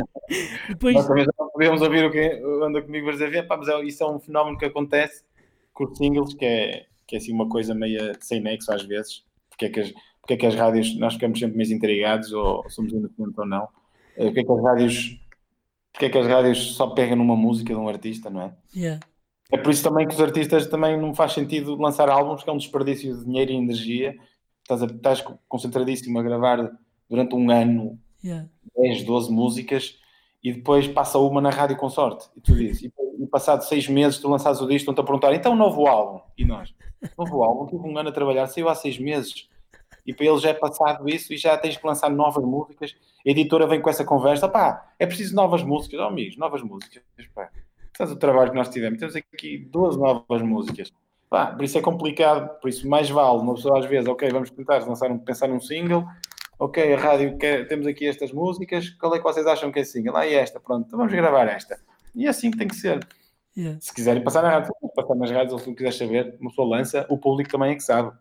[0.68, 0.94] depois...
[0.94, 3.82] Nós também já podemos ouvir o que anda comigo ver os aviões, pá, mas é,
[3.84, 5.24] isso é um fenómeno que acontece
[5.72, 9.24] com os singles, que é, que é assim uma coisa meio sem nexo às vezes.
[9.48, 12.68] Porque é que as, porque é que as rádios, nós ficamos sempre meio intrigados, ou
[12.68, 13.66] somos independentes ou não.
[14.14, 15.20] Eh, porque é que as rádios,
[15.90, 18.52] porque é que as rádios só pegam numa música de um artista, não é?
[18.76, 19.00] Yeah.
[19.52, 22.52] É por isso também que os artistas também não faz sentido lançar álbuns, que é
[22.52, 24.16] um desperdício de dinheiro e energia.
[24.62, 26.72] Estás, a, estás concentradíssimo a gravar
[27.08, 28.48] durante um ano yeah.
[28.76, 29.98] 10, 12 músicas
[30.42, 32.28] e depois passa uma na rádio com sorte.
[32.36, 35.34] E tu dizes, e, e passado seis meses tu lanças o disco, estão-te a perguntar,
[35.34, 36.20] então novo álbum.
[36.36, 36.74] E nós,
[37.16, 39.48] novo álbum, tive um ano a trabalhar, saiu há seis meses.
[40.06, 42.94] E para eles já é passado isso e já tens que lançar novas músicas.
[43.26, 46.00] A editora vem com essa conversa, pá, é preciso novas músicas.
[46.00, 47.02] Oh, amigos, novas músicas.
[47.34, 47.50] Pá
[47.94, 48.98] Estás o trabalho que nós tivemos.
[48.98, 50.92] Temos aqui duas novas músicas.
[51.30, 54.50] Pá, por isso é complicado, por isso mais vale uma pessoa às vezes, ok, vamos
[54.50, 56.04] tentar lançar um, pensar num single,
[56.58, 59.84] ok, a rádio quer, temos aqui estas músicas, qual é que vocês acham que é
[59.84, 60.16] single?
[60.16, 61.78] Ah, e esta, pronto, então vamos gravar esta.
[62.14, 63.06] E é assim que tem que ser.
[63.56, 63.80] Yeah.
[63.80, 66.76] Se quiserem passar na rádio, passar nas rádios, ou se não quiser saber, uma pessoa
[66.76, 68.12] lança, o público também é que sabe.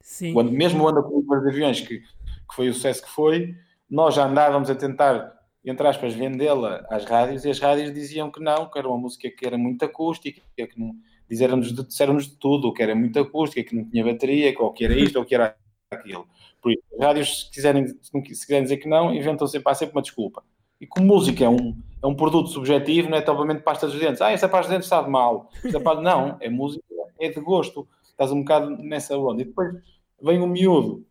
[0.00, 0.32] Sim.
[0.32, 3.54] Quando, mesmo o Anda com os aviões, que, que foi o sucesso que foi,
[3.90, 5.37] nós já andávamos a tentar
[5.70, 9.30] entre aspas, vendê-la às rádios e as rádios diziam que não, que era uma música
[9.30, 10.94] que era muito acústica, que não,
[11.28, 14.72] disseram-nos de, disseram de tudo, que era muito acústica, que não tinha bateria, que, ou
[14.72, 15.56] que era isto ou que era
[15.90, 16.26] aquilo.
[16.62, 19.96] Por isso, as rádios, se quiserem, se quiserem dizer que não, inventam sempre, há sempre
[19.96, 20.42] uma desculpa.
[20.80, 24.20] E como música é um, é um produto subjetivo, não é totalmente pasta dos dentes.
[24.20, 25.50] Ah, essa pasta dos dentes sabe mal.
[25.82, 26.00] Pasta...
[26.00, 26.84] Não, é música,
[27.18, 27.88] é de gosto.
[28.04, 29.42] Estás um bocado nessa onda.
[29.42, 29.74] E depois
[30.22, 31.04] vem o miúdo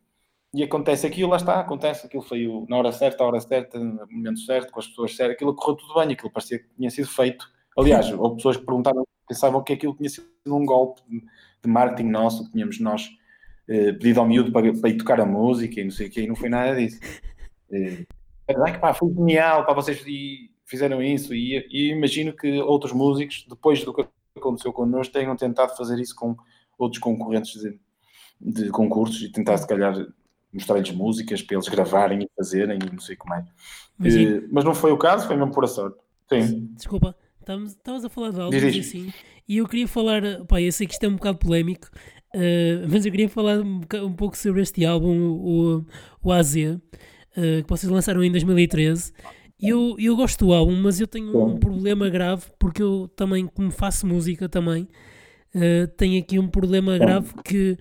[0.54, 2.08] e acontece aquilo, lá está, acontece.
[2.08, 5.16] Aquilo foi o, na hora certa, a hora certa, no momento certo, com as pessoas
[5.16, 5.36] certas.
[5.36, 7.46] Aquilo correu tudo bem, aquilo parecia que tinha sido feito.
[7.78, 12.46] Aliás, houve pessoas que perguntaram, pensavam que aquilo tinha sido um golpe de marketing nosso,
[12.46, 13.10] que tínhamos nós
[13.68, 16.22] eh, pedido ao miúdo para, para ir tocar a música e não sei o quê,
[16.22, 17.00] e não foi nada disso.
[17.72, 18.06] Eh,
[18.48, 22.94] é que pá, foi genial, para vocês e fizeram isso, e, e, imagino que outros
[22.94, 24.06] músicos, depois do que
[24.38, 26.36] aconteceu connosco, tenham tentado fazer isso com
[26.78, 27.80] outros concorrentes de,
[28.40, 29.94] de concursos e tentar, se calhar,
[30.58, 33.40] mostrar-lhes músicas para eles gravarem e fazerem e não sei como é.
[34.00, 35.98] Uh, mas não foi o caso, foi mesmo por a sorte.
[36.30, 36.70] Sim.
[36.76, 37.16] Desculpa,
[37.66, 39.12] estavas a falar de algo assim,
[39.48, 41.88] e eu queria falar, pá, eu sei que isto é um bocado polémico,
[42.36, 45.86] uh, mas eu queria falar um, um, pouco sobre este álbum, o,
[46.22, 46.78] o AZ, uh,
[47.36, 49.14] que vocês lançaram em 2013.
[49.60, 53.72] Eu, eu gosto do álbum, mas eu tenho um problema grave, porque eu também, como
[53.72, 54.88] faço música também,
[55.56, 57.78] uh, tenho aqui um problema grave que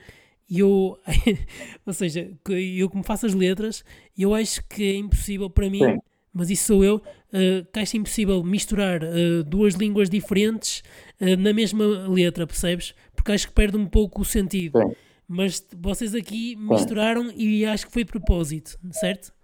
[0.51, 0.99] eu,
[1.85, 3.85] ou seja, eu como faço as letras,
[4.17, 5.99] eu acho que é impossível para mim, Sim.
[6.33, 10.83] mas isso sou eu, uh, que acho impossível misturar uh, duas línguas diferentes
[11.21, 12.95] uh, na mesma letra, percebes?
[13.15, 14.79] Porque acho que perde um pouco o sentido.
[14.79, 14.95] Sim.
[15.29, 17.37] Mas vocês aqui misturaram Sim.
[17.37, 19.35] e acho que foi de propósito, certo?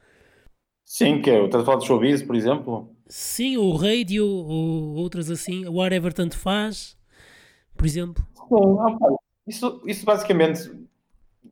[0.84, 2.94] Sim, que é, a falar de showbiz, por exemplo?
[3.08, 6.96] Sim, ou radio, ou outras assim, whatever tanto faz,
[7.76, 8.24] por exemplo.
[8.48, 10.70] Sim, isso, isso basicamente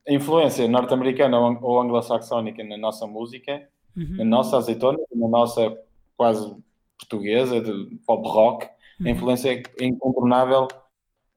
[0.08, 4.16] a influência norte-americana ou anglo-saxónica na nossa música, uhum.
[4.18, 5.76] na nossa azeitona, na nossa
[6.16, 6.54] quase
[6.98, 8.66] portuguesa, de pop rock,
[9.00, 9.06] uhum.
[9.06, 10.68] a influência é incontornável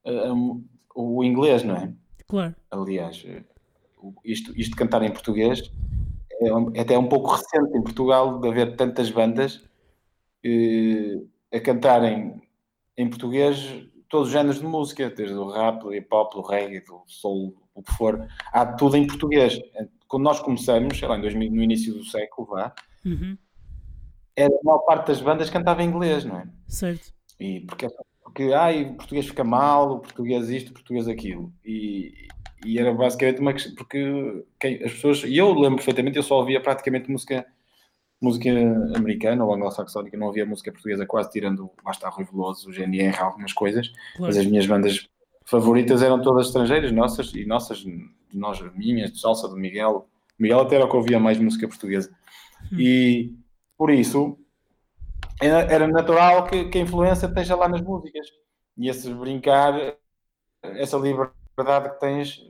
[0.05, 0.63] um,
[0.95, 1.93] o inglês, não é?
[2.27, 2.55] Claro.
[2.71, 3.25] Aliás,
[4.25, 5.71] isto, isto de cantar em português
[6.41, 9.63] é, é até um pouco recente em Portugal de haver tantas bandas
[10.43, 11.21] eh,
[11.51, 12.41] a cantarem
[12.97, 16.81] em português todos os géneros de música, desde o rap, do hip hop, do reggae,
[16.81, 19.59] do soul, o que for, há tudo em português.
[20.07, 22.73] Quando nós começamos, sei lá, em 2000, no início do século, vá,
[23.05, 23.37] uhum.
[24.35, 26.47] era, a maior parte das bandas cantava em inglês, não é?
[26.67, 27.13] Certo.
[27.39, 27.87] E porque,
[28.23, 31.51] porque ai, o português fica mal, o português isto, o português aquilo.
[31.65, 32.27] E,
[32.65, 36.37] e era basicamente uma questão, porque quem, as pessoas, e eu lembro perfeitamente, eu só
[36.37, 37.45] ouvia praticamente música
[38.23, 38.49] música
[38.95, 43.17] americana ou anglo-saxónica, não havia música portuguesa quase tirando, lá está, Rui Veloso, o GNR,
[43.17, 44.27] algumas coisas, claro.
[44.27, 45.09] mas as minhas bandas
[45.45, 50.07] favoritas eram todas estrangeiras, nossas e nossas, de nós, minhas, de salsa, do Miguel.
[50.39, 52.11] Miguel até era o que ouvia mais música portuguesa.
[52.71, 52.79] Hum.
[52.79, 53.33] E
[53.77, 54.37] por isso
[55.41, 58.27] era, natural que, que, a influência esteja lá nas músicas.
[58.77, 59.73] E esse brincar,
[60.61, 62.41] essa liberdade que tens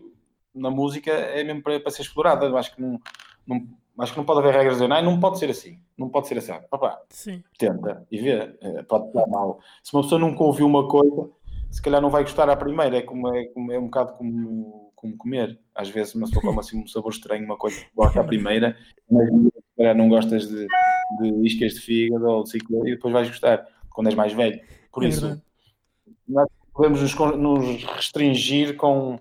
[0.53, 2.45] na música é mesmo para, para ser explorada.
[2.45, 2.99] Eu acho que não,
[3.45, 3.67] não,
[3.99, 6.37] acho que não pode haver regras de não, não pode ser assim, não pode ser
[6.37, 6.53] assim.
[6.71, 7.43] Opa, Sim.
[7.57, 9.59] tenta e vê, eh, pode estar mal.
[9.81, 11.29] Se uma pessoa nunca ouviu uma coisa,
[11.73, 14.91] se calhar não vai gostar à primeira, é, como, é, como, é um bocado como,
[14.95, 15.59] como comer.
[15.73, 18.77] Às vezes uma pessoa come assim um sabor estranho, uma coisa que gosta à primeira,
[19.09, 20.67] mas se calhar não gostas de,
[21.19, 24.61] de iscas de fígado ou de ciclo, e depois vais gostar quando és mais velho.
[24.91, 25.41] Por é isso,
[26.27, 29.17] nós podemos nos, nos restringir com,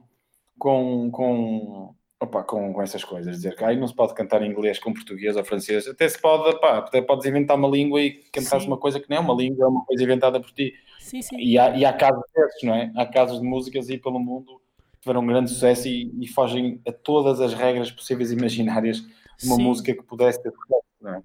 [0.59, 4.51] com, com, opa, com, com essas coisas, dizer que aí não se pode cantar em
[4.51, 8.11] inglês com português ou francês, até se pode, opa, até podes inventar uma língua e
[8.31, 10.75] cantar uma coisa que não é uma língua, é uma coisa inventada por ti.
[11.03, 11.37] Sim, sim.
[11.37, 12.93] E, há, e há casos desses, não é?
[12.97, 14.61] Há casos de músicas aí pelo mundo
[14.93, 19.01] que tiveram um grande sucesso e, e fogem a todas as regras possíveis e imaginárias
[19.01, 19.63] de uma sim.
[19.63, 21.23] música que pudesse ter sucesso, não é?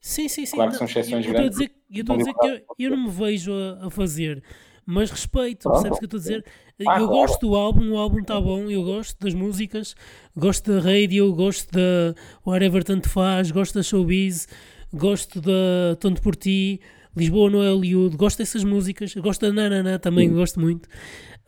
[0.00, 0.56] Sim, sim, sim.
[0.56, 1.58] Claro que são exceções eu, grandes.
[1.58, 4.42] Eu estou a dizer que eu, eu, não me vejo a, a fazer,
[4.84, 5.82] mas respeito, Pronto.
[5.82, 6.44] percebes o que eu estou a dizer?
[6.86, 7.08] Ah, eu claro.
[7.08, 9.96] gosto do álbum, o álbum está bom, eu gosto das músicas,
[10.36, 12.14] gosto da radio, gosto da
[12.46, 14.46] Whatever Tanto Faz, gosto da Showbiz,
[14.92, 16.80] gosto da Tanto Por Ti,
[17.16, 20.34] Lisboa no Hollywood, gosto dessas músicas, gosto da Nanana também, Sim.
[20.34, 20.86] gosto muito.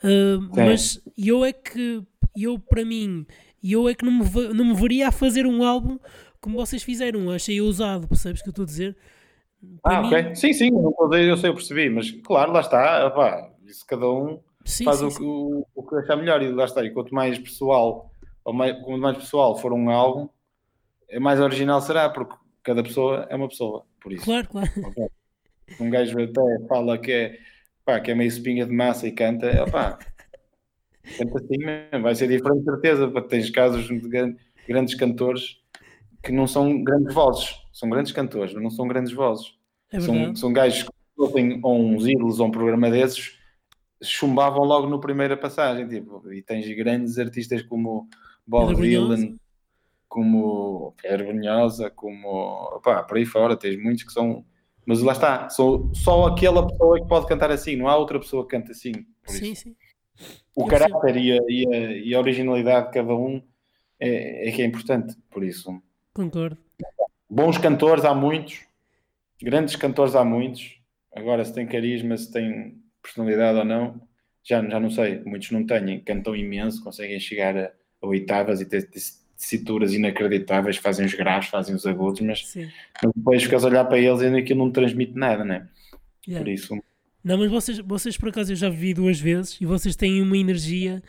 [0.03, 2.03] Uh, mas eu é que,
[2.37, 3.27] eu para mim,
[3.63, 5.99] eu é que não me, não me veria a fazer um álbum
[6.41, 8.97] como vocês fizeram, achei ousado, percebes o que eu estou a dizer?
[9.83, 10.07] Para ah, mim...
[10.07, 10.35] ok.
[10.35, 14.85] Sim, sim, eu sei, eu percebi, mas claro, lá está, opá, isso cada um sim,
[14.85, 15.25] faz sim, o, sim.
[15.25, 18.11] O, o, que achar melhor e lá está, e quanto mais pessoal,
[18.45, 20.29] ou mais, quanto mais pessoal for um álbum,
[21.09, 24.25] é mais original será, porque cada pessoa é uma pessoa, por isso.
[24.25, 24.71] Claro, claro.
[24.77, 25.09] Okay
[25.81, 27.39] um gajo até fala que é,
[27.85, 29.99] pá, que é meio espinha de massa e canta, é pá,
[31.17, 34.37] canta assim mesmo, vai ser diferente, certeza, porque tens casos de
[34.69, 35.59] grandes cantores
[36.23, 39.57] que não são grandes vozes, são grandes cantores, não são grandes vozes.
[39.91, 43.39] É são, são gajos que fossem uns ídolos a um programa desses,
[44.03, 45.89] chumbavam logo no primeira passagem.
[45.89, 48.09] Tipo, e tens grandes artistas como
[48.47, 49.37] Bob Dylan,
[50.09, 54.45] como Pierre Brunhosa, como pá, por aí fora, tens muitos que são.
[54.89, 58.45] Mas lá está, sou só aquela pessoa que pode cantar assim, não há outra pessoa
[58.45, 58.93] que canta assim.
[59.27, 59.77] Sim, sim.
[60.57, 63.43] O caráter e a, e, a, e a, originalidade de cada um
[64.01, 65.79] é, é que é importante, por isso.
[66.15, 66.57] Concordo.
[67.29, 68.63] Bons cantores há muitos,
[69.43, 70.81] grandes cantores há muitos.
[71.15, 74.01] Agora, se tem carisma, se tem personalidade ou não,
[74.43, 75.23] já, já não sei.
[75.23, 77.71] Muitos não têm, cantam imenso, conseguem chegar a,
[78.01, 78.89] a oitavas e ter
[79.39, 82.53] tessituras inacreditáveis, fazem os graves, fazem os agudos, mas,
[83.03, 85.69] mas depois ficas a olhar para eles e aquilo não transmite nada, né?
[86.27, 86.45] Yeah.
[86.45, 86.79] Por isso.
[87.23, 90.37] Não, mas vocês, vocês por acaso eu já vi duas vezes e vocês têm uma
[90.37, 91.01] energia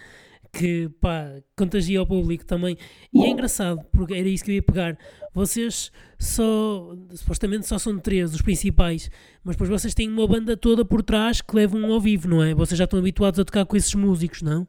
[0.52, 2.78] que pá, contagia ao público também.
[3.14, 4.98] E é engraçado, porque era isso que eu ia pegar.
[5.34, 9.10] Vocês só, supostamente só são três, os principais,
[9.44, 12.54] mas depois vocês têm uma banda toda por trás que levam ao vivo, não é?
[12.54, 14.68] Vocês já estão habituados a tocar com esses músicos, não?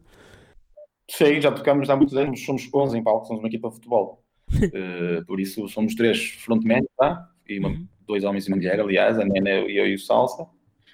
[1.11, 4.23] Sim, já tocamos há muitos anos, somos 11 em palco, somos uma equipa de futebol.
[4.53, 7.29] uh, por isso somos três frontmen, tá?
[7.49, 7.87] E uma, uhum.
[8.07, 10.47] dois homens e uma mulher, aliás, a Nena, eu e o Salsa.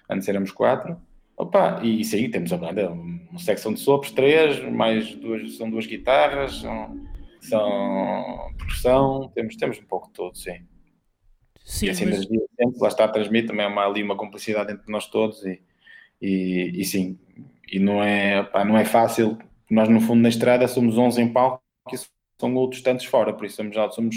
[0.09, 0.96] Antes éramos quatro.
[1.37, 5.87] Opa, e sim, temos a banda, uma secção de sopros, três, mais duas, são duas
[5.87, 6.98] guitarras, são,
[7.42, 10.66] são percussão, temos, temos um pouco de tudo, sim.
[11.62, 12.26] Sim, e assim, mas...
[12.26, 15.61] das lá está a transmitir também há ali uma complicidade entre nós todos e,
[16.22, 17.18] e, e sim,
[17.70, 19.37] e não é, opa, não é fácil,
[19.70, 21.96] nós no fundo na estrada somos 11 em palco e
[22.40, 24.16] são outros tantos fora, por isso somos, já somos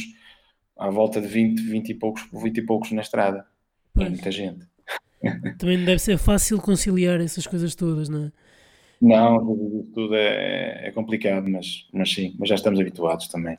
[0.77, 3.45] à volta de 20, 20 e poucos, 20 e poucos na estrada,
[3.97, 4.67] é muita gente.
[5.57, 8.31] Também não deve ser fácil conciliar essas coisas todas, não é?
[9.01, 13.57] Não, tudo é, é complicado, mas, mas sim, mas já estamos habituados também.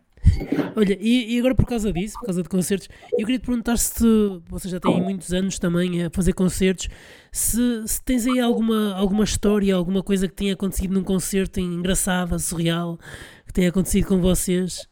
[0.76, 3.78] Olha, e, e, agora por causa disso, por causa de concertos, eu queria te perguntar
[3.78, 4.04] se
[4.48, 6.88] vocês já têm muitos anos também a fazer concertos,
[7.32, 12.38] se, se tens aí alguma, alguma história, alguma coisa que tenha acontecido num concerto engraçada,
[12.38, 12.98] surreal,
[13.46, 14.88] que tenha acontecido com vocês.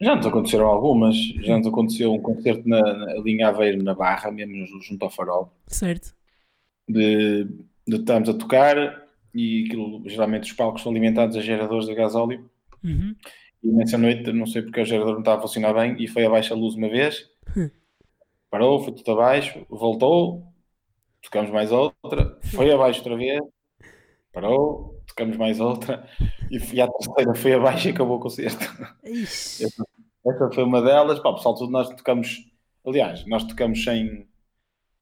[0.00, 1.16] Já nos aconteceram algumas.
[1.40, 5.50] Já nos aconteceu um concerto na, na linha Aveiro, na Barra, mesmo junto ao Farol.
[5.66, 6.14] Certo.
[6.86, 7.44] De,
[7.86, 9.03] de estarmos a tocar
[9.34, 12.48] e aquilo, geralmente os palcos são alimentados a geradores de gasóleo.
[12.82, 13.14] Uhum.
[13.62, 16.24] E nessa noite, não sei porque o gerador não estava a funcionar bem e foi
[16.24, 17.28] abaixo a luz uma vez.
[17.56, 17.70] Hum.
[18.50, 20.46] Parou, foi tudo abaixo, voltou,
[21.22, 23.40] tocamos mais outra, foi abaixo outra vez,
[24.32, 26.06] parou, tocamos mais outra
[26.50, 28.64] e, a terceira foi abaixo e acabou o concerto.
[29.02, 29.84] Essa,
[30.26, 31.18] essa, foi uma delas.
[31.20, 32.44] Pá, pessoal, tudo nós tocamos,
[32.86, 34.28] aliás, nós tocamos sem,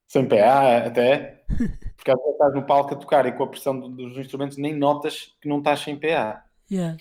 [0.06, 1.44] sem PA até,
[2.02, 4.74] porque às vezes estás no palco a tocar e com a pressão dos instrumentos nem
[4.74, 6.44] notas que não estás sem PA.
[6.70, 6.96] Yeah.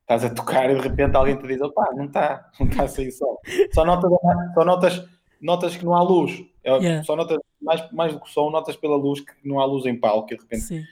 [0.00, 2.88] Estás a tocar e de repente alguém te diz: opá, não está, não está a
[2.88, 3.38] sair só.
[3.72, 4.10] Só notas,
[4.54, 5.08] só notas,
[5.40, 6.44] notas que não há luz.
[6.64, 7.04] É, yeah.
[7.04, 9.98] Só notas, mais, mais do que som, notas pela luz que não há luz em
[9.98, 10.62] palco e de repente.
[10.62, 10.84] Sim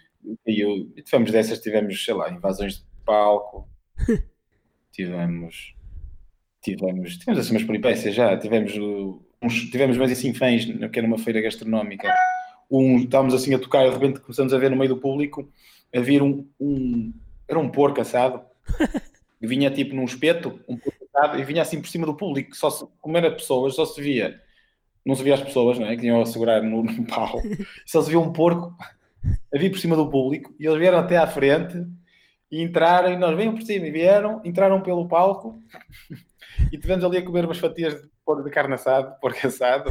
[0.47, 3.69] e, eu, e tivemos dessas, tivemos, sei lá, invasões de palco,
[4.93, 5.75] tivemos,
[6.63, 8.73] tivemos, tivemos assim umas peripécias já, tivemos,
[9.43, 12.13] uns, tivemos mais assim fãs, que era uma feira gastronómica,
[12.73, 15.47] um, estávamos assim a tocar e de repente começamos a ver no meio do público,
[15.95, 17.13] a vir um, um
[17.47, 18.41] era um porco assado,
[19.39, 22.57] que vinha tipo num espeto, um porco assado, e vinha assim por cima do público,
[22.57, 24.41] só se, como era pessoas, só se via,
[25.05, 27.43] não se via as pessoas, não é, que iam segurar no, no pau,
[27.85, 28.75] só se via um porco
[29.55, 31.77] a vir por cima do público e eles vieram até à frente
[32.51, 35.63] e entraram e nós vimos por cima e vieram, entraram pelo palco
[36.73, 39.91] e tivemos ali a comer umas fatias de porco de carne assado, porco assado,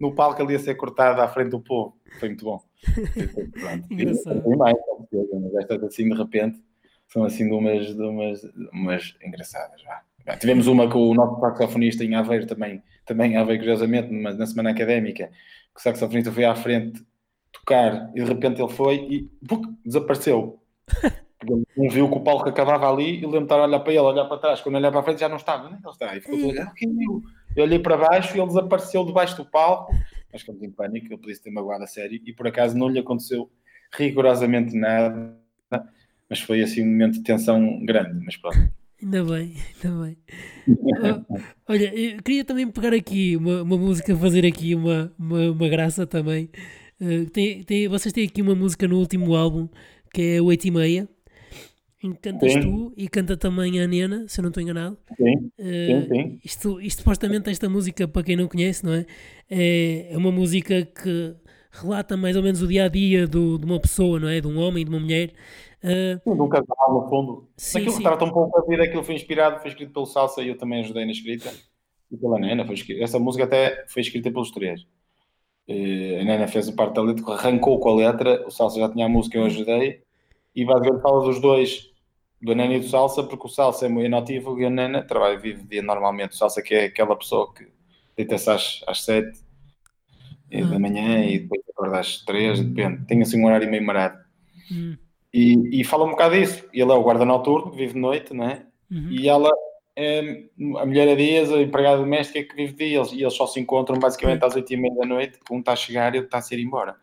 [0.00, 1.96] no palco ali a ser cortado à frente do povo.
[2.18, 2.62] Foi muito bom.
[3.90, 4.42] Engraçado.
[4.46, 4.76] E, mais,
[5.12, 6.62] mas estas assim de repente
[7.06, 9.82] são assim de umas, de umas, umas engraçadas.
[10.40, 14.46] Tivemos uma com o nosso saxofonista em Aveiro também, também em Aveiro, curiosamente, numa, na
[14.46, 17.04] semana académica, que o saxofonista foi à frente
[17.52, 19.30] tocar e de repente ele foi e
[19.84, 20.60] desapareceu.
[21.76, 24.00] não viu que o palco acabava ali e lembro de estar a olhar para ele,
[24.00, 24.60] olhar para trás.
[24.60, 26.16] Quando olhar para a frente já não estava, nem ele está.
[26.16, 26.72] E ficou a olhar,
[27.56, 29.92] eu olhei para baixo e ele desapareceu debaixo do palco.
[30.32, 32.98] Mas ficamos em pânico, ele podia ter magoado a sério e por acaso não lhe
[32.98, 33.50] aconteceu
[33.92, 35.34] rigorosamente nada.
[36.28, 38.22] Mas foi assim um momento de tensão grande.
[38.24, 38.58] Mas pronto.
[39.02, 39.54] Ainda bem,
[39.84, 40.16] ainda bem.
[40.68, 45.68] uh, olha, eu queria também pegar aqui uma, uma música, fazer aqui uma, uma, uma
[45.68, 46.50] graça também.
[47.00, 49.68] Uh, tem, tem, vocês têm aqui uma música no último álbum
[50.14, 51.08] que é 8 e meia
[52.02, 52.60] em que cantas sim.
[52.60, 54.98] tu e canta também a Nena, se eu não estou enganado.
[55.16, 56.40] Sim, uh, sim, sim.
[56.44, 59.06] Isto, isto supostamente esta música, para quem não conhece, não é?
[59.50, 61.34] É, é uma música que
[61.70, 64.40] relata mais ou menos o dia a dia do, de uma pessoa, não é?
[64.40, 65.32] De um homem, de uma mulher.
[65.82, 67.48] Uh, sim, de um casal, no fundo.
[67.56, 70.48] Sim, aquilo trata um pouco a vida, aquilo foi inspirado, foi escrito pelo Salsa e
[70.48, 71.50] eu também ajudei na escrita.
[72.10, 72.66] e pela Nena.
[72.66, 74.82] Foi, essa música até foi escrita pelos três.
[75.68, 78.88] Uh, a Nena fez a parte da letra, arrancou com a letra, o Salsa já
[78.88, 80.05] tinha a música, eu ajudei,
[80.56, 81.90] e basicamente fala dos dois,
[82.40, 85.34] do Nena e do Salsa, porque o Salsa é muito nativo e a Nena trabalha
[85.34, 86.32] e vive dia normalmente.
[86.32, 87.68] O Salsa que é aquela pessoa que
[88.16, 89.38] deita-se às, às sete
[90.50, 90.70] uhum.
[90.70, 93.04] da manhã e depois acorda às três, depende.
[93.04, 94.18] Tem assim um horário meio marado.
[94.70, 94.96] Uhum.
[95.32, 96.64] E, e fala um bocado disso.
[96.72, 98.64] Ele é o guarda noturno, que vive de noite, não é?
[98.90, 99.10] Uhum.
[99.10, 99.50] E ela
[99.94, 100.44] é
[100.78, 103.12] a mulher a dias, a empregada doméstica que vive dias.
[103.12, 105.38] E eles só se encontram basicamente às oito e meia da noite.
[105.50, 106.96] Um está a chegar e outro está a ser embora.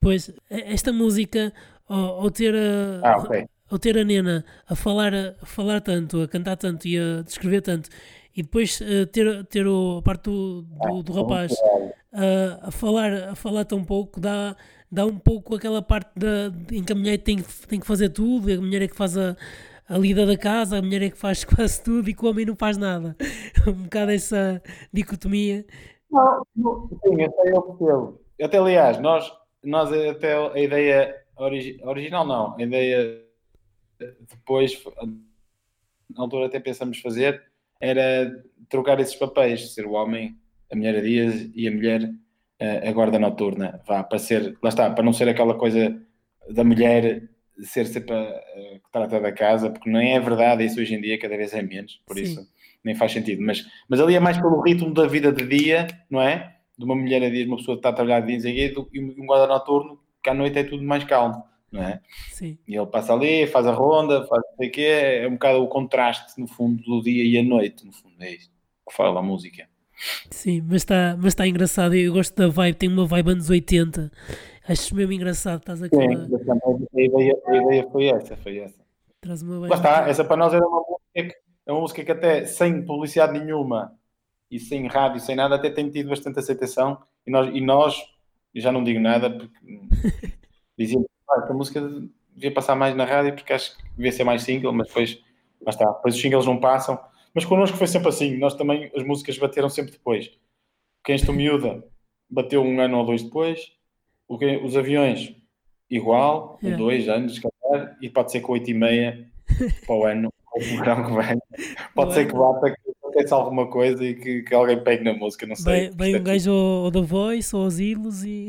[0.00, 1.52] Pois, esta música,
[1.90, 3.46] ao, ao ter a, ah, okay.
[3.68, 7.60] ao ter a Nena a falar, a falar tanto, a cantar tanto e a descrever
[7.60, 7.90] tanto,
[8.34, 12.70] e depois uh, ter, ter o, a parte do, do, ah, do rapaz uh, a,
[12.70, 14.56] falar, a falar tão pouco, dá,
[14.90, 17.38] dá um pouco aquela parte da, em que a mulher tem,
[17.68, 19.36] tem que fazer tudo, a mulher é que faz a,
[19.88, 22.46] a lida da casa, a mulher é que faz quase tudo e que o homem
[22.46, 23.16] não faz nada.
[23.66, 24.62] um bocado essa
[24.92, 25.66] dicotomia.
[26.08, 26.42] Não,
[27.04, 28.20] sim, até eu percebo.
[28.40, 29.30] Até aliás, nós,
[29.62, 33.24] nós até a ideia origi original não, a ideia
[34.28, 34.82] depois
[36.14, 37.42] na altura até pensamos fazer
[37.80, 40.36] era trocar esses papéis, ser o homem,
[40.70, 42.10] a mulher a dias e a mulher
[42.60, 45.98] a guarda noturna, vá, para ser, lá está, para não ser aquela coisa
[46.50, 47.28] da mulher
[47.62, 51.00] ser sempre a, a que trata da casa, porque não é verdade, isso hoje em
[51.00, 52.22] dia cada vez é menos, por Sim.
[52.22, 52.48] isso
[52.84, 56.20] nem faz sentido, mas, mas ali é mais pelo ritmo da vida de dia, não
[56.20, 56.56] é?
[56.78, 59.26] De uma mulher a dia, uma pessoa que está a trabalhar de dia e um
[59.26, 62.00] guarda noturno, que à noite é tudo mais calmo, não é?
[62.30, 62.58] Sim.
[62.66, 66.40] E ele passa ali, faz a ronda, faz o que é, um bocado o contraste,
[66.40, 68.50] no fundo, do dia e a noite, no fundo, é isso
[68.90, 69.68] que fala a música.
[70.30, 71.94] Sim, mas está mas tá engraçado.
[71.94, 74.10] Eu gosto da vibe, tem uma vibe anos 80.
[74.68, 75.60] Acho mesmo engraçado.
[75.60, 75.96] Estás aqui.
[75.96, 76.14] Sim,
[76.96, 78.36] a, ideia, a ideia foi essa.
[78.36, 78.80] Foi essa.
[79.20, 82.12] Traz uma Lá está, essa para nós era uma música que, é uma música que
[82.12, 83.92] até sem publicidade nenhuma
[84.50, 86.98] e sem rádio, sem nada, até tem tido bastante aceitação.
[87.26, 88.02] E nós, e nós
[88.54, 89.54] já não digo nada porque
[90.78, 91.80] diziam que ah, a música
[92.34, 95.22] devia passar mais na rádio porque acho que devia ser mais single, mas depois,
[95.60, 96.98] lá está, depois os singles não passam
[97.34, 98.36] mas connosco foi sempre assim.
[98.36, 100.30] Nós também, as músicas bateram sempre depois.
[101.04, 101.84] Quem estou miúda
[102.28, 103.72] bateu um ano ou dois depois.
[104.28, 105.34] Os aviões,
[105.88, 106.78] igual, yeah.
[106.78, 109.28] dois anos, calhar, e pode ser com oito e meia
[109.84, 111.40] para o ano, ou o verão que vem.
[111.96, 115.46] Pode ser que bata, que acontece alguma coisa e que, que, alguém pegue na música,
[115.46, 115.90] não sei.
[115.90, 118.48] Vem um gajo ao The Voice ou aos Ilos e.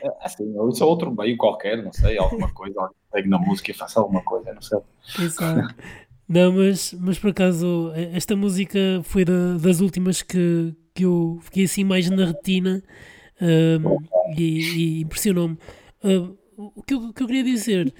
[0.00, 3.38] É, assim, ou isso é outro meio qualquer, não sei, alguma coisa, alguém pegue na
[3.38, 4.78] música e faça alguma coisa, não sei.
[5.18, 5.74] Exato.
[6.28, 11.64] Não, mas, mas por acaso esta música foi da, das últimas que, que eu fiquei
[11.64, 12.82] assim mais na retina
[13.40, 13.98] um,
[14.38, 15.58] e, e impressionou-me.
[16.02, 17.92] Uh, o, que eu, o que eu queria dizer,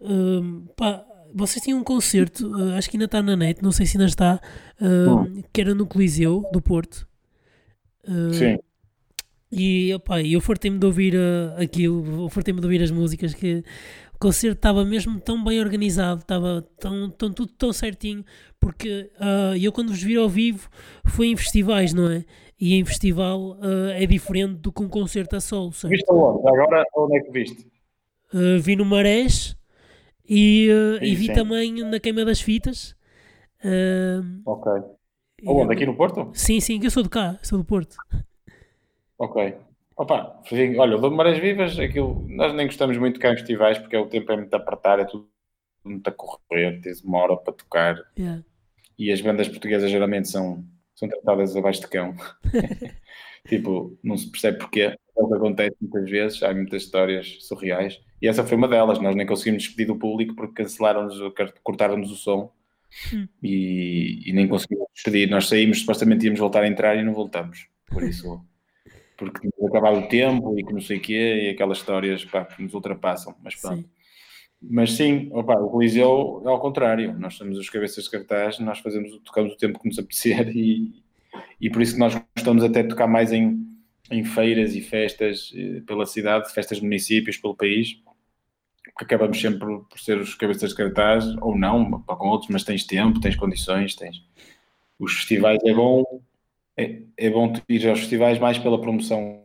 [0.00, 1.04] um, pá,
[1.34, 4.06] vocês tinham um concerto, uh, acho que ainda está na net, não sei se ainda
[4.06, 4.40] está,
[4.80, 7.06] uh, que era no Coliseu do Porto.
[8.32, 8.58] Sim.
[9.56, 13.62] E opa, eu fartei-me de ouvir uh, aquilo, fartei-me de ouvir as músicas que
[14.12, 18.24] o concerto estava mesmo tão bem organizado, estava tão, tão, tudo tão certinho,
[18.58, 20.68] porque uh, eu quando vos vi ao vivo
[21.04, 22.24] foi em festivais, não é?
[22.58, 25.72] E em festival uh, é diferente do que um concerto a solo.
[25.72, 25.92] Certo?
[25.92, 26.48] Viste onde?
[26.48, 27.66] Agora onde é que viste?
[28.60, 29.56] Vi no Marés
[30.28, 30.68] e,
[30.98, 31.32] sim, e vi sim.
[31.32, 32.96] também na Queima das Fitas.
[34.44, 34.72] ok.
[35.46, 35.74] Onde?
[35.74, 36.30] Aqui no Porto?
[36.32, 37.96] Sim, sim, eu sou de cá, sou do Porto.
[39.18, 39.56] Ok.
[39.96, 40.42] Opa,
[40.78, 43.96] olha, o do Marés Vivas, aquilo, nós nem gostamos muito de cá em festivais porque
[43.96, 45.28] o tempo é muito apertado, é tudo
[45.84, 47.96] muito a correr, tens uma hora para tocar.
[48.18, 48.42] Yeah.
[48.98, 50.64] E as bandas portuguesas geralmente são,
[50.96, 52.14] são tratadas abaixo de cão.
[53.48, 54.96] tipo, não se percebe porquê.
[55.16, 58.00] É o que acontece muitas vezes, há muitas histórias surreais.
[58.24, 58.98] E essa foi uma delas.
[58.98, 61.18] Nós nem conseguimos despedir do público porque cancelaram-nos,
[61.62, 62.50] cortaram-nos o som
[63.12, 63.28] hum.
[63.42, 65.28] e, e, nem conseguimos despedir.
[65.28, 67.68] Nós saímos, supostamente íamos voltar a entrar e não voltamos.
[67.90, 68.42] Por isso
[69.16, 72.62] porque acabado o tempo e que não sei o quê, e aquelas histórias pá, que
[72.62, 73.82] nos ultrapassam, mas pronto.
[73.82, 73.88] Sim.
[74.60, 78.78] Mas sim, opa, o Coliseu é ao contrário, nós somos os cabeças de cartaz, nós
[78.78, 80.90] fazemos, tocamos o tempo que nos apetecer e,
[81.60, 83.64] e por isso que nós gostamos até de tocar mais em,
[84.10, 88.00] em feiras e festas eh, pela cidade, festas de municípios, pelo país,
[88.94, 92.62] porque acabamos sempre por ser os cabeças de cartaz, ou não, para com outros, mas
[92.62, 94.22] tens tempo, tens condições, tens...
[94.98, 96.04] Os festivais é bom,
[96.76, 99.42] é, é bom ir aos festivais mais pela promoção,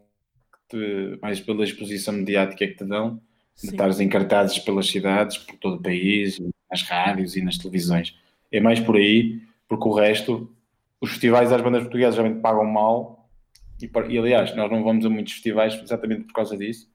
[0.70, 3.20] te, mais pela exposição mediática que te dão,
[3.56, 3.68] Sim.
[3.68, 6.40] de estares encartados pelas cidades, por todo o país,
[6.70, 8.16] nas rádios e nas televisões.
[8.52, 10.48] É mais por aí, porque o resto,
[11.02, 13.28] os festivais das bandas portuguesas geralmente pagam mal,
[13.82, 16.89] e, e aliás, nós não vamos a muitos festivais exatamente por causa disso.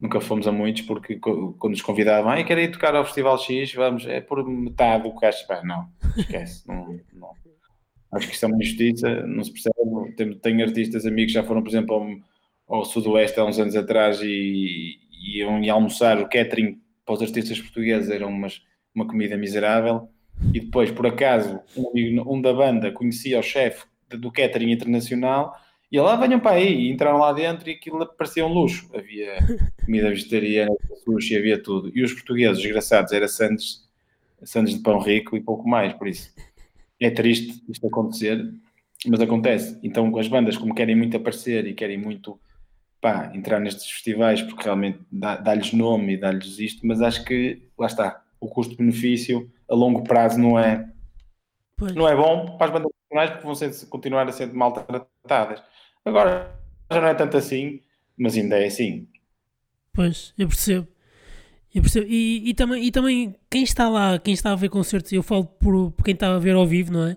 [0.00, 3.74] Nunca fomos a muitos porque quando nos convidavam, ah, quero ir tocar ao Festival X,
[3.74, 5.44] vamos, é por metade do que acho.
[5.64, 7.32] Não, esquece, não, não
[8.12, 10.14] Acho que isso é uma injustiça, não se percebe.
[10.16, 12.22] Tenho, tenho artistas amigos que já foram, por exemplo,
[12.66, 16.18] ao, ao Sudoeste há uns anos atrás e, e iam almoçar.
[16.18, 18.62] O catering para os artistas portugueses era umas,
[18.94, 20.08] uma comida miserável.
[20.54, 25.54] E depois, por acaso, um, um da banda conhecia o chefe do catering internacional
[25.90, 28.88] e lá venham para aí, e entraram lá dentro e aquilo parecia um luxo.
[28.94, 29.38] Havia
[29.84, 30.74] comida vegetariana,
[31.04, 31.90] sushi, havia tudo.
[31.94, 33.88] E os portugueses, desgraçados, era sandes,
[34.42, 36.32] sandes de pão rico e pouco mais, por isso
[37.00, 38.52] é triste isto acontecer,
[39.06, 39.78] mas acontece.
[39.82, 42.40] Então, as bandas, como querem muito aparecer e querem muito
[43.00, 47.86] pá, entrar nestes festivais, porque realmente dá-lhes nome e dá-lhes isto, mas acho que, lá
[47.86, 50.88] está, o custo-benefício a longo prazo não é,
[51.94, 55.62] não é bom para as bandas nacionais porque vão ser, continuar a ser maltratadas.
[56.04, 56.54] Agora
[56.90, 57.80] já não é tanto assim,
[58.16, 59.06] mas ainda é assim.
[59.92, 60.86] Pois, eu percebo.
[61.74, 62.06] Eu percebo.
[62.08, 65.44] E, e, também, e também quem está lá, quem está a ver concertos, eu falo
[65.44, 67.16] por, por quem está a ver ao vivo, não é?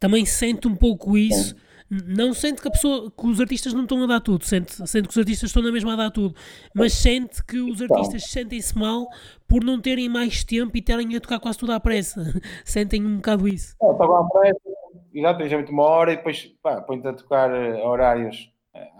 [0.00, 1.54] Também sente um pouco isso.
[1.90, 5.06] Não sente que, a pessoa, que os artistas não estão a dar tudo, sente, sente
[5.06, 6.34] que os artistas estão na mesma a dar tudo,
[6.74, 9.06] mas sente que os artistas sentem-se mal
[9.46, 12.24] por não terem mais tempo e terem a tocar quase tudo à pressa.
[12.64, 13.76] Sentem um bocado isso.
[13.82, 14.60] É, tocam à pressa,
[15.12, 16.52] exato, muito uma hora e depois
[16.86, 18.90] põe-te a tocar eh, horários eh,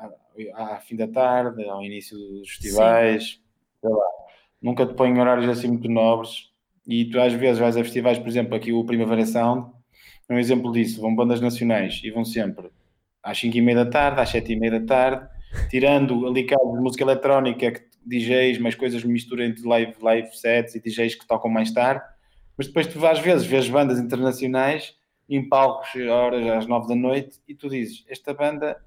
[0.55, 3.41] à, fim da tarde, ao início dos festivais,
[4.61, 6.53] nunca te põem horários assim muito nobres.
[6.87, 9.71] E tu às vezes vais a festivais, por exemplo, aqui o Primavera Sound,
[10.29, 12.71] é um exemplo disso, vão bandas nacionais e vão sempre
[13.23, 15.27] às 5 e meia da tarde, às 7 e meia da tarde,
[15.71, 20.75] tirando ali casos de música eletrónica, que DJs, mais coisas misturam entre live, live sets
[20.75, 22.05] e DJs que tocam mais tarde,
[22.57, 24.95] mas depois tu às vezes vês bandas internacionais
[25.29, 28.81] em palcos horas às 9 da noite e tu dizes, esta banda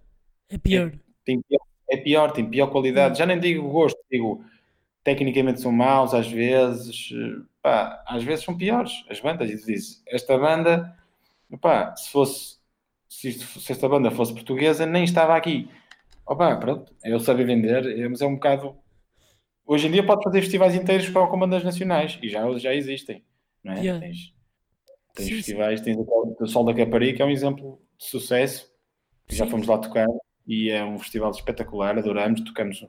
[0.49, 0.87] é pior.
[0.87, 1.43] É, tem,
[1.89, 4.43] é pior, tem pior qualidade, já nem digo gosto, digo
[5.07, 7.13] tecnicamente são maus às vezes,
[7.61, 9.49] pá, às vezes são piores as bandas.
[9.49, 10.97] E diz, esta banda,
[11.61, 12.57] pá, se fosse,
[13.07, 15.69] se, isto, se, esta banda fosse portuguesa, nem estava aqui.
[16.25, 18.75] Opa, pronto, eu sabia vender, é, mas é um bocado.
[19.65, 23.23] Hoje em dia pode fazer festivais inteiros com bandas nacionais e já, já existem,
[23.63, 23.79] não é?
[23.79, 24.05] Yeah.
[24.05, 24.33] Tens,
[25.17, 25.85] tens sim, festivais, sim.
[25.85, 28.71] tens o Sol da Caparica, é um exemplo de sucesso.
[29.29, 30.07] Já fomos lá tocar
[30.47, 32.87] e é um festival espetacular, adoramos, tocamos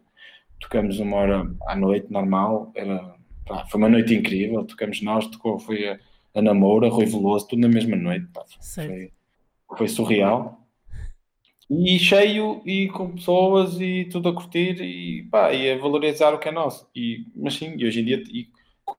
[0.60, 3.14] tocamos uma hora à noite, normal, era,
[3.46, 5.98] pá, foi uma noite incrível, tocamos nós, tocou, foi a
[6.34, 9.12] Ana Moura, Rui Veloso, tudo na mesma noite, pá, foi,
[9.76, 10.66] foi, surreal.
[11.70, 16.38] E cheio, e com pessoas, e tudo a curtir, e, pá, e a valorizar o
[16.38, 16.88] que é nosso.
[16.94, 18.48] E, mas sim, e hoje em dia, e,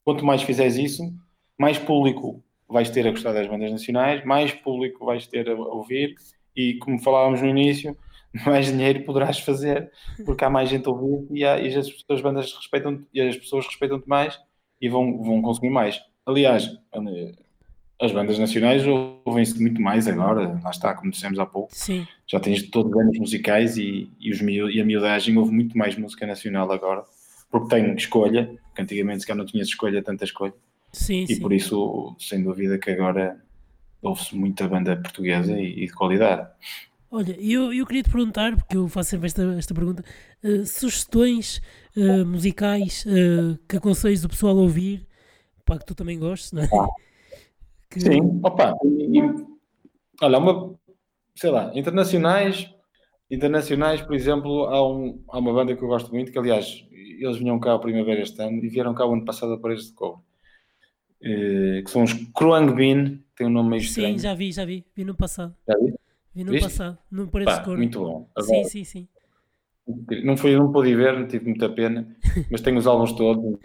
[0.04, 1.14] quanto mais fizeres isso,
[1.58, 6.16] mais público vais ter a gostar das bandas nacionais, mais público vais ter a ouvir,
[6.56, 7.98] e como falávamos no início,
[8.46, 9.92] mais dinheiro poderás fazer,
[10.26, 13.38] porque há mais gente a ouvir e, há, e as, as bandas respeitam e as
[13.38, 14.40] pessoas respeitam-te mais
[14.80, 16.00] e vão, vão consumir mais.
[16.26, 16.70] Aliás,
[18.02, 18.84] as bandas nacionais
[19.26, 21.70] ouvem-se muito mais agora, lá está, como dissemos há pouco.
[21.74, 22.08] Sim.
[22.28, 25.98] Já tens todos os anos musicais e, e, os, e a miudagem ouve muito mais
[25.98, 27.04] música nacional agora,
[27.50, 30.54] porque tem escolha, que antigamente se não tinha escolha, tanta escolha.
[30.92, 31.40] Sim, e sim.
[31.40, 33.40] por isso, sem dúvida, que agora
[34.02, 36.48] ouve-se muita banda portuguesa e, e de qualidade.
[37.12, 40.04] Olha, eu, eu queria te perguntar, porque eu faço sempre esta, esta pergunta,
[40.44, 41.60] uh, sugestões
[41.98, 45.08] uh, musicais uh, que aconselhos o pessoal a ouvir,
[45.66, 46.70] para que tu também gostes, não é?
[46.74, 46.88] Ah.
[47.92, 48.02] Que...
[48.02, 49.20] Sim, opa, e,
[50.22, 50.76] olha, uma,
[51.36, 52.72] sei lá, internacionais,
[53.32, 57.38] internacionais, por exemplo, há, um, há uma banda que eu gosto muito, que aliás, eles
[57.38, 59.94] vinham cá a primavera este ano e vieram cá o ano passado a Paredes de
[59.94, 60.22] Cobre,
[61.22, 64.14] que são os Kruang Bin, tem um nome meio estranho.
[64.14, 65.56] Sim, já vi, já vi, vi no passado.
[65.68, 65.94] Já vi?
[66.34, 66.66] Vi no Viste?
[66.66, 67.78] passado, no Paredes Cor.
[67.78, 68.30] Muito bom.
[68.36, 69.08] Agora, sim, sim, sim.
[70.24, 72.08] Não, foi, não pude ver, não tive muita pena,
[72.52, 73.58] mas tenho os álbuns todos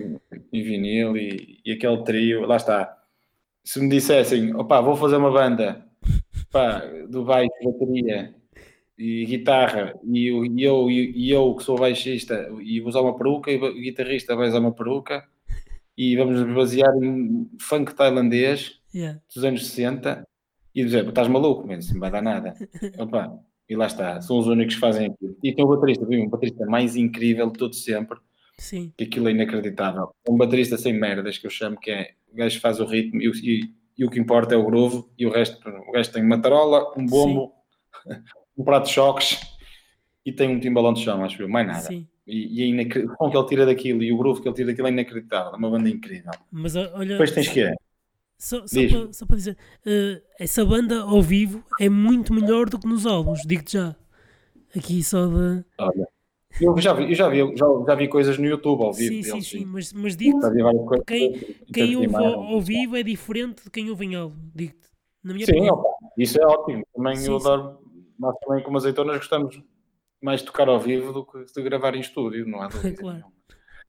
[0.52, 2.96] em vinil e, e aquele trio, lá está.
[3.62, 5.84] Se me dissessem, opá, vou fazer uma banda
[6.50, 8.34] pá, do baixo, bateria
[8.96, 13.16] e guitarra, e eu, e eu, e eu que sou baixista e vou usar uma
[13.16, 15.26] peruca, e o guitarrista vai usar uma peruca,
[15.96, 19.20] e vamos basear em funk tailandês yeah.
[19.32, 20.26] dos anos 60
[20.74, 22.54] e dizer, estás maluco, mas não vai dar nada.
[22.98, 23.38] Opa,
[23.68, 25.36] e lá está, são os únicos que fazem aquilo.
[25.42, 28.18] E tem o baterista, um baterista mais incrível de todo sempre.
[28.58, 28.92] Sim.
[28.96, 30.14] Que aquilo é inacreditável.
[30.28, 33.26] Um baterista sem merdas, que eu chamo, que é o gajo faz o ritmo e,
[33.26, 33.60] e,
[33.98, 36.92] e o que importa é o groove e o resto, o resto tem uma tarola,
[36.96, 37.52] um bombo,
[38.56, 39.40] um prato de choques
[40.24, 41.80] e tem um timbalão de chão, acho eu, mais nada.
[41.80, 42.06] Sim.
[42.26, 44.68] E, e é o som que ele tira daquilo e o groove que ele tira
[44.68, 46.32] daquilo é inacreditável, é uma banda incrível.
[46.50, 47.74] Mas olha, Depois tens que é.
[48.38, 49.56] Só, só, para, só para dizer,
[49.86, 53.96] uh, essa banda ao vivo é muito melhor do que nos álbuns, digo-te já.
[54.76, 55.64] Aqui só de.
[55.78, 56.08] Olha,
[56.60, 59.22] eu já vi, eu já vi, já, já vi coisas no YouTube ao vivo.
[59.22, 60.48] Sim, sim, sim, mas, mas digo-te,
[61.06, 64.88] quem, quem ouve ao, ao, vivo é diferente de quem ouve em álbum, digo-te.
[65.22, 65.76] Na minha sim, opinião.
[65.76, 65.88] Opa.
[66.18, 66.86] isso é ótimo.
[66.94, 67.78] Também sim, eu adoro,
[68.18, 69.62] nós também como azeitonas gostamos
[70.24, 72.96] mais tocar ao vivo do que de gravar em estúdio, não há dúvida.
[72.98, 73.24] claro.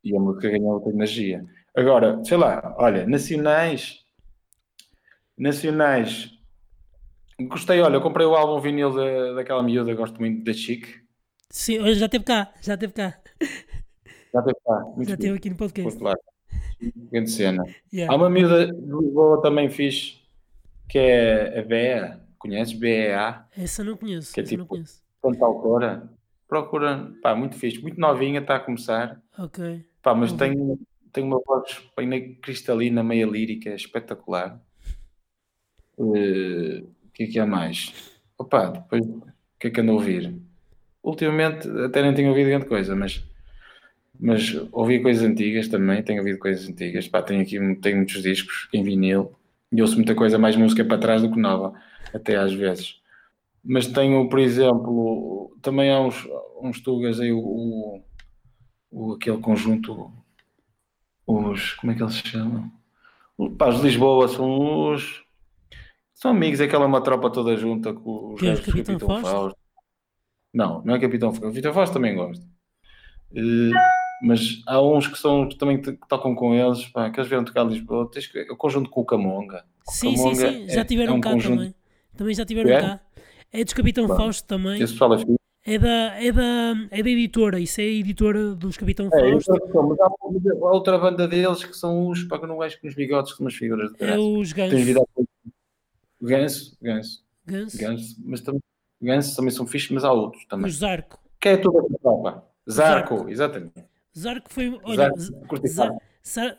[0.03, 1.45] E a música ganha outra energia.
[1.73, 4.05] Agora, sei lá, olha, nacionais,
[5.37, 6.29] nacionais,
[7.47, 10.85] gostei, olha, comprei o álbum vinil da, daquela miúda, gosto muito da Chic.
[11.49, 13.17] Sim, hoje já teve cá, já teve cá.
[14.33, 14.79] Já teve cá.
[14.95, 15.97] Muito já teve aqui no podcast.
[15.97, 16.19] Claro.
[17.11, 17.63] Grande cena.
[17.93, 18.13] Yeah.
[18.13, 20.21] Há uma miúda de Lisboa também fiz,
[20.89, 22.25] que é a Bea.
[22.37, 22.73] Conheces?
[22.73, 23.45] BEA?
[23.57, 24.31] Essa não conheço.
[24.33, 25.01] Que é tipo, não conheço.
[25.23, 26.07] autora.
[26.47, 29.21] Procura, pá, muito fixe, muito novinha, está a começar.
[29.37, 29.83] Ok.
[30.01, 30.77] Pá, mas tem,
[31.11, 34.61] tem uma voz bem cristalina, meia lírica, espetacular.
[35.97, 38.13] Uh, o que é que há mais?
[38.37, 39.23] Opa, depois o
[39.59, 40.35] que é que ando a ouvir?
[41.01, 43.23] Ultimamente até nem tenho ouvido grande coisa, mas
[44.19, 47.07] mas ouvi coisas antigas também, tenho ouvido coisas antigas.
[47.07, 49.33] Pá, tenho aqui tenho muitos discos em vinil
[49.71, 51.73] e ouço muita coisa, mais música para trás do que nova,
[52.13, 53.01] até às vezes.
[53.65, 56.27] Mas tenho, por exemplo, também há uns,
[56.61, 58.01] uns tugas aí, o,
[58.91, 60.13] o, aquele conjunto,
[61.25, 62.71] os, como é que eles se chamam?
[63.57, 65.23] Pá, os de Lisboa são os,
[66.13, 69.59] são amigos, aquela uma tropa toda junta com os gajos do Capitão, Capitão Fausto?
[70.53, 72.45] Não, não é Capitão Fausto, Capitão Fausto também gosto.
[73.31, 73.71] Uh,
[74.21, 77.43] mas há uns que são que também que tocam com eles, pá, que eles vieram
[77.43, 79.65] tocar a Lisboa, tens que, o conjunto com o Camonga.
[79.89, 81.57] Sim, sim, sim, já tiveram é, é um cá conjunto...
[81.57, 81.75] também.
[82.15, 82.81] Também já tiveram é?
[82.81, 83.01] cá.
[83.55, 84.81] É dos Capitão Bom, Fausto também.
[84.81, 85.39] Esse pessoal é filho.
[85.65, 89.51] É da, é, da, é da editora, isso é a editora dos Capitão é, Fausto.
[89.87, 93.31] mas há, outra banda deles que são os, para que não vejo com os bigodes,
[93.31, 94.13] são umas figuras de graça.
[94.13, 94.75] É os Ganso.
[96.21, 97.23] Ganso, Ganso.
[97.47, 97.77] Ganso.
[97.77, 98.61] Ganso, mas também,
[99.01, 100.67] Ganso também são fixos, mas há outros também.
[100.67, 101.19] Os Zarco.
[101.39, 102.43] Que é tudo a tropa.
[102.69, 103.85] Zarco, Zarco, exatamente.
[104.17, 104.79] Zarco foi.
[104.83, 105.11] Olha,
[105.65, 106.01] Zarco,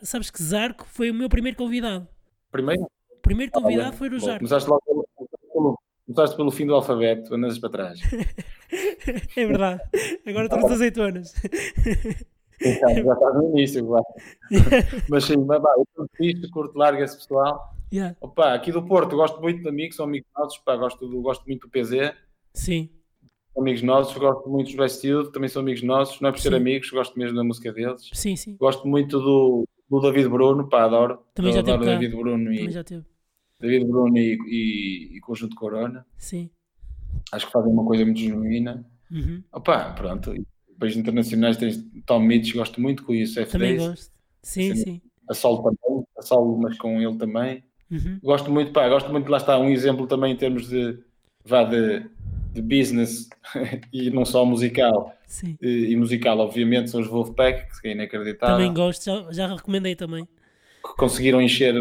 [0.01, 2.07] sabes que Zarco foi o meu primeiro convidado.
[2.51, 2.83] Primeiro?
[2.83, 4.39] O primeiro convidado ah, foi o Zarco.
[4.39, 5.07] Começaste, logo
[6.07, 7.99] começaste pelo fim do alfabeto, andas para trás.
[9.35, 9.81] é verdade.
[10.25, 11.33] Agora estamos as azeitonas.
[12.59, 14.05] Então, já estás no início, claro.
[15.09, 17.75] Mas sim, mas, bah, eu curto isto, curto larga esse pessoal.
[17.93, 18.17] Yeah.
[18.19, 21.45] Opa, aqui do Porto, gosto muito de amigos, são amigos nossos, pá, gosto, do, gosto
[21.45, 22.13] muito do PZ.
[22.55, 22.89] Sim
[23.57, 26.55] amigos nossos, gosto muito dos Bastille, também são amigos nossos, não é por ser sim.
[26.55, 28.09] amigos, gosto mesmo da música deles.
[28.13, 28.55] Sim, sim.
[28.55, 31.19] Gosto muito do, do David Bruno, pá, adoro.
[31.33, 33.03] Também já adoro teve David Bruno e, já teve.
[33.59, 36.05] David Bruno e, e, e Conjunto Corona.
[36.17, 36.49] Sim.
[37.31, 38.85] Acho que fazem uma coisa muito genuína.
[39.11, 39.43] Uhum.
[39.51, 40.33] Opa, pronto.
[40.69, 43.43] Depois internacionais tens Tom Mitch, gosto muito com isso.
[43.47, 44.11] Também gosto.
[44.43, 45.01] Sim, assim, sim.
[45.29, 47.63] A Sol também, a Sol, mas com ele também.
[47.89, 48.19] Uhum.
[48.21, 50.99] Gosto muito, pá, gosto muito, lá está, um exemplo também em termos de,
[51.43, 52.09] vá, de
[52.57, 53.29] de business
[53.93, 55.15] e não só musical.
[55.25, 55.57] Sim.
[55.61, 58.57] E, e, musical, obviamente, são os Wolfpack, que é inacreditável.
[58.57, 60.25] Também gosto, já, já recomendei também.
[60.25, 61.75] Que conseguiram encher,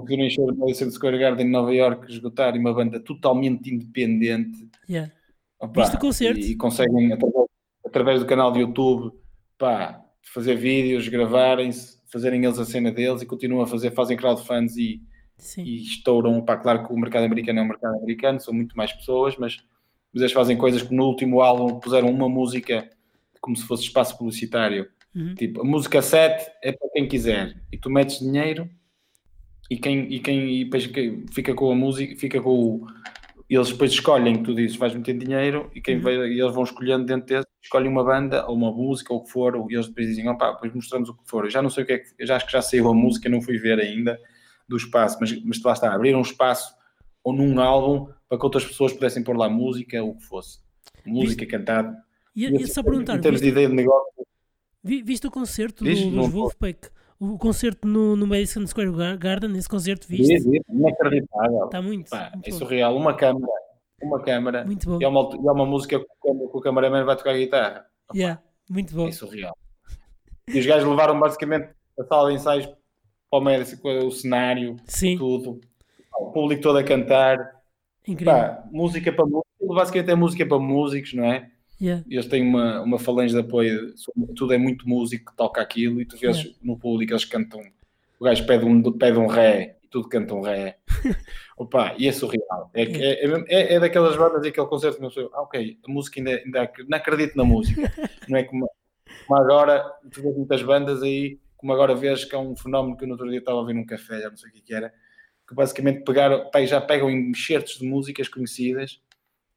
[0.00, 4.68] conseguiram encher o Madison Square Garden em Nova York, esgotar uma banda totalmente independente.
[4.88, 5.12] Yeah.
[5.58, 6.40] Opa, Viste o concerto?
[6.40, 7.46] E, e conseguem, através,
[7.84, 9.12] através, do canal de YouTube,
[9.58, 14.76] pá, fazer vídeos, gravarem-se, fazerem eles a cena deles e continuam a fazer, fazem crowdfunds
[14.76, 15.02] e,
[15.58, 16.44] e estouram.
[16.44, 19.62] Pá, claro que o mercado americano é um mercado americano, são muito mais pessoas, mas
[20.16, 22.88] mas eles fazem coisas que no último álbum puseram uma música
[23.38, 24.88] como se fosse espaço publicitário.
[25.14, 25.34] Uhum.
[25.34, 27.54] Tipo, a música 7 é para quem quiser.
[27.70, 28.66] E tu metes dinheiro
[29.70, 30.90] e quem, e quem e depois
[31.32, 32.86] fica com a música, fica com o.
[33.48, 36.02] Eles depois escolhem, tu dizes, vais meter dinheiro e quem uhum.
[36.02, 39.24] vai, e eles vão escolhendo dentro desse, escolhem uma banda ou uma música ou o
[39.24, 41.44] que for, e eles depois dizem, opá, depois mostramos o que for.
[41.44, 42.08] Eu já não sei o que é que.
[42.18, 44.18] Eu já acho que já saiu a música, não fui ver ainda
[44.68, 46.74] do espaço, mas, mas lá está, abriram um espaço
[47.22, 50.58] ou num álbum para que outras pessoas pudessem pôr lá música, ou o que fosse.
[51.04, 51.46] Música, Viste?
[51.46, 51.96] cantada.
[52.34, 54.26] E, e, e só perguntar, em termos viste, de ideia de negócio.
[54.82, 56.88] Viste o concerto do, dos Wolfpack?
[57.18, 60.40] O concerto no, no Madison Square Garden, esse concerto viste?
[60.40, 61.64] Sim, inacreditável.
[61.64, 62.96] Está muito, Pá, muito É surreal.
[62.96, 63.52] Uma câmera,
[64.02, 64.64] uma câmera.
[64.64, 64.98] Muito bom.
[65.00, 67.86] E é uma, e é uma música que o cameraman vai tocar a guitarra.
[68.14, 69.08] Yeah, muito bom.
[69.08, 69.56] É surreal.
[70.48, 75.16] E os gajos levaram basicamente a sala de ensaios para o Madison, o cenário, Sim.
[75.16, 75.60] tudo
[76.18, 77.56] o público todo a cantar.
[78.06, 78.34] Incrível.
[78.34, 81.50] Pá, música para músicos, basicamente é música para músicos, não é?
[81.80, 82.04] Yeah.
[82.08, 83.94] Eles têm uma, uma falange de apoio,
[84.34, 86.58] tudo é muito músico que toca aquilo e tu vês yeah.
[86.62, 87.60] no público eles cantam.
[88.18, 90.78] O gajo pede um, pede um ré e tudo canta um ré.
[91.56, 92.70] Opa, e é surreal.
[92.72, 93.48] É, yeah.
[93.48, 96.20] é, é, é, daquelas bandas e aquele concerto que não sei, ah, ok, a música
[96.20, 97.92] ainda, ainda não acredito na música.
[98.28, 98.70] não é como,
[99.26, 103.04] como agora, tu vês muitas bandas aí, como agora vês que é um fenómeno que
[103.04, 104.74] eu no outro dia estava a ver num café, já não sei o que, que
[104.74, 104.92] era
[105.46, 109.00] que basicamente pegaram, já pegam em excertos de músicas conhecidas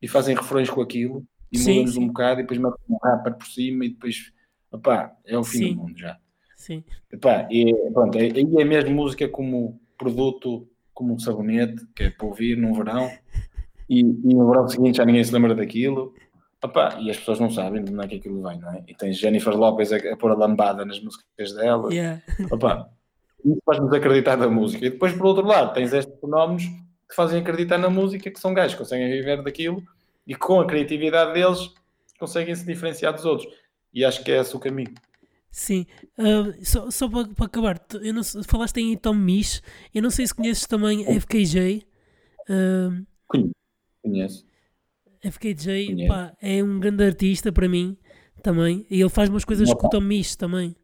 [0.01, 3.47] e fazem refrões com aquilo e mudam-nos um bocado e depois metem um rapper por
[3.47, 4.32] cima e depois
[4.72, 5.76] opá, é o fim sim.
[5.76, 6.18] do mundo já.
[6.56, 6.84] Sim.
[7.12, 12.28] Epá, e, pronto, aí é mesmo música como produto, como um sabonete, que é para
[12.28, 13.10] ouvir num verão.
[13.89, 16.14] e, e no verão seguinte já ninguém se lembra daquilo.
[16.62, 18.84] Opa, e as pessoas não sabem de onde é que aquilo vem, não é?
[18.88, 21.91] E tens Jennifer Lopez a, a pôr a lambada nas músicas dela.
[21.93, 22.22] Yeah.
[22.52, 22.89] Opa,
[23.45, 24.86] isso faz-nos acreditar na música.
[24.86, 28.54] E depois, por outro lado, tens estes fenómenos que fazem acreditar na música, que são
[28.54, 29.82] gajos que conseguem viver daquilo
[30.30, 31.73] e com a criatividade deles
[32.19, 33.51] conseguem se diferenciar dos outros.
[33.91, 34.93] E acho que é esse o caminho.
[35.49, 35.88] Sim,
[36.19, 40.27] uh, só, só para, para acabar, eu não, falaste em Tom Misch, eu não sei
[40.27, 41.84] se conheces também FKJ.
[42.47, 43.03] Uh,
[44.03, 44.45] Conheço.
[45.23, 47.97] FKJ pá, é um grande artista para mim
[48.43, 50.75] também, e ele faz umas coisas com o Tom Misch também.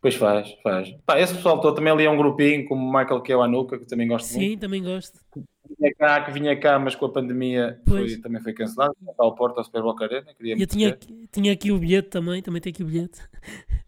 [0.00, 0.90] Pois faz, faz.
[1.04, 4.08] Pá, esse pessoal todo também ali é um grupinho, como o Michael Kewanuka, que também
[4.08, 4.50] gosto Sim, muito.
[4.52, 5.20] Sim, também gosto.
[5.30, 5.42] Que
[5.78, 8.96] vinha cá, que vinha cá, mas com a pandemia foi, também foi cancelado.
[8.98, 10.32] Está ao Porto, ao Super Boca Arena.
[10.34, 10.98] Queria eu tinha,
[11.30, 13.20] tinha aqui o bilhete também, também tenho aqui o bilhete.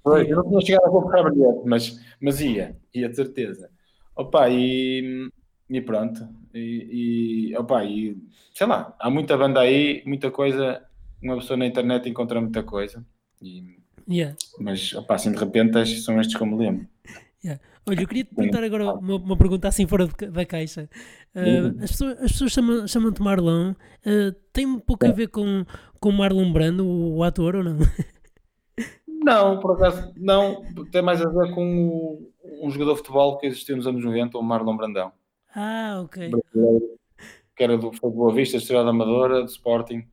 [0.04, 3.70] Pois, eu não tinha chegado a comprar bilhete, mas, mas ia, ia de certeza.
[4.14, 5.30] Opa, e,
[5.70, 6.28] e pronto.
[6.52, 8.18] E, e, opa, e
[8.52, 10.82] sei lá, há muita banda aí, muita coisa.
[11.22, 13.02] Uma pessoa na internet encontra muita coisa.
[13.40, 14.36] E, Yeah.
[14.58, 16.86] Mas, opa, assim de repente, são estes que eu me lembro.
[17.44, 17.62] Yeah.
[17.86, 20.88] Olha, eu queria te perguntar agora uma, uma pergunta assim fora de, da caixa.
[21.34, 23.72] Uh, as pessoas, as pessoas chamam, chamam-te Marlon.
[24.06, 25.64] Uh, tem um pouco a ver com,
[25.98, 27.78] com Marlon Brando, o, o ator, ou não?
[29.24, 30.64] Não, por acaso, não.
[30.90, 32.28] Tem mais a ver com
[32.60, 35.12] um jogador de futebol que existiu nos anos 90, o Marlon Brandão.
[35.54, 36.30] Ah, ok.
[37.54, 40.04] Que era do Boa Vista, Estrela Amadora, do Sporting.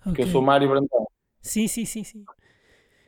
[0.00, 0.12] Okay.
[0.12, 1.06] Que eu sou Mário Brandão.
[1.40, 2.24] Sim, sim, sim, sim.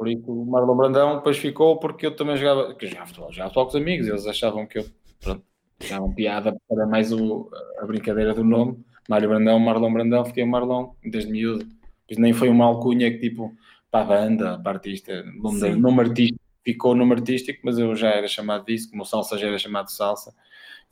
[0.01, 3.51] Por isso o Marlon Brandão depois ficou porque eu também jogava, que jogava futebol, jogava
[3.51, 4.87] futebol com os amigos, eles achavam que eu,
[5.21, 5.45] pronto,
[5.79, 8.83] achavam piada para mais o, a brincadeira do nome.
[9.11, 11.67] Mário Brandão, Marlon Brandão, fiquei Marlon desde miúdo.
[12.09, 13.55] Pois nem foi uma alcunha que tipo,
[13.91, 18.09] para a banda, para a artista, nome, nome artístico, ficou nome artístico, mas eu já
[18.09, 20.33] era chamado disso, como o Salsa já era chamado Salsa,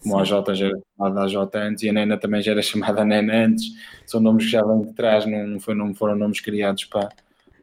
[0.02, 3.06] como a AJ já era chamada AJ antes e a Nena também já era chamada
[3.06, 3.72] Nena antes.
[4.04, 7.08] São nomes que já vêm de trás, não, foi, não foram nomes criados para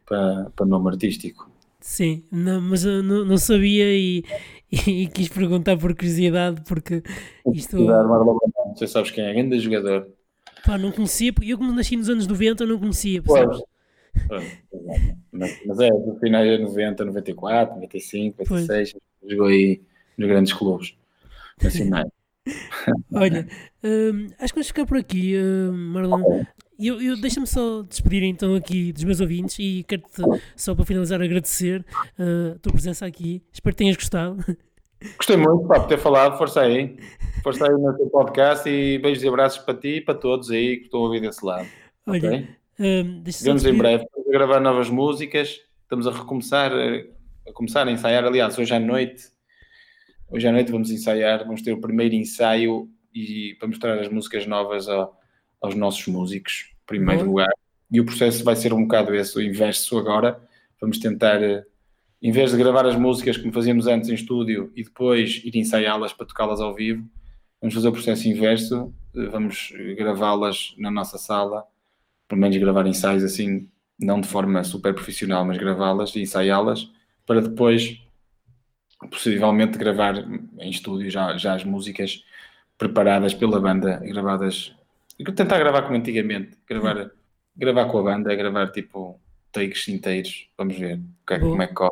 [0.05, 1.49] para, para nome artístico.
[1.79, 4.23] Sim, não, mas eu não, não sabia e,
[4.71, 7.03] e, e, quis perguntar por curiosidade, porque
[7.53, 7.77] isto.
[8.75, 9.33] Você sabes quem é?
[9.33, 10.07] Grande jogador.
[10.65, 13.61] Pá, não conhecia, porque eu como nasci nos anos 90 eu não conhecia, percebes?
[15.31, 19.31] Mas, é, no final de 90, 94, 95, 96, pois.
[19.31, 19.81] jogou aí
[20.17, 20.95] nos grandes clubes
[21.61, 22.09] nacionais.
[23.13, 23.47] Olha,
[23.83, 26.43] hum, acho que vamos ficar por aqui, hum, Marlon.
[26.79, 30.21] Eu, eu Deixa-me só despedir então aqui dos meus ouvintes e quero-te
[30.55, 31.85] só para finalizar agradecer
[32.19, 33.41] uh, a tua presença aqui.
[33.51, 34.37] Espero que tenhas gostado.
[35.17, 36.97] Gostei muito pá, por ter falado, força aí.
[37.43, 40.77] Força aí no teu podcast e beijos e abraços para ti e para todos aí
[40.77, 41.67] que estão a ouvir desse lado.
[42.07, 42.47] Olha, okay?
[42.79, 44.03] um, Vemos em breve.
[44.03, 46.71] Estamos a gravar novas músicas, estamos a recomeçar,
[47.47, 48.25] a começar a ensaiar.
[48.25, 49.25] Aliás, hoje à noite,
[50.29, 54.45] hoje à noite vamos ensaiar, vamos ter o primeiro ensaio e para mostrar as músicas
[54.45, 55.17] novas ao
[55.65, 57.51] aos nossos músicos, em primeiro lugar.
[57.91, 60.39] E o processo vai ser um bocado esse, o inverso agora.
[60.79, 61.63] Vamos tentar, eh,
[62.21, 66.13] em vez de gravar as músicas como fazíamos antes em estúdio e depois ir ensaiá-las
[66.13, 67.07] para tocá-las ao vivo,
[67.61, 71.65] vamos fazer o processo inverso, eh, vamos gravá-las na nossa sala,
[72.27, 76.89] pelo menos gravar ensaios assim, não de forma super profissional, mas gravá-las e ensaiá-las,
[77.25, 77.99] para depois,
[79.09, 80.17] possivelmente, gravar
[80.59, 82.23] em estúdio já, já as músicas
[82.77, 84.75] preparadas pela banda, gravadas
[85.35, 87.11] tentar gravar como antigamente, gravar,
[87.55, 89.19] gravar com a banda, gravar tipo
[89.51, 91.91] takes inteiros, vamos ver é, como é que corre.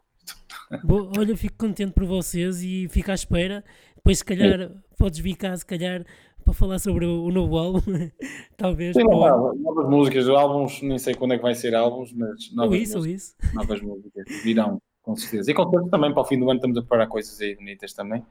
[0.83, 3.63] Boa, olha, fico contente por vocês e fico à espera.
[3.95, 4.71] Depois, se calhar, é.
[4.97, 6.03] podes vir cá, se calhar,
[6.43, 7.81] para falar sobre o, o novo álbum,
[8.57, 8.95] talvez.
[8.95, 12.71] Sim, novas, novas músicas, álbuns, nem sei quando é que vai ser álbuns, mas novas,
[12.71, 13.55] ou isso, músicas, ou isso.
[13.55, 15.51] novas músicas virão, com certeza.
[15.51, 17.93] E com certeza também para o fim do ano estamos a preparar coisas aí bonitas
[17.93, 18.25] também.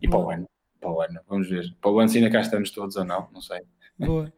[0.00, 0.24] E Boa.
[0.24, 0.48] para o ano,
[0.80, 1.64] para o ano, vamos ver.
[1.80, 3.60] Para o ano, se ainda cá estamos todos ou não, não sei.
[4.00, 4.32] Boa.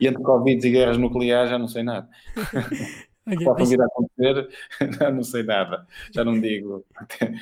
[0.00, 2.08] E entre Covid e guerras nucleares já não sei nada.
[3.28, 4.48] Olha, Pode vir a acontecer,
[5.00, 5.84] já não sei nada.
[6.12, 6.84] Já não digo.
[6.94, 7.34] Até,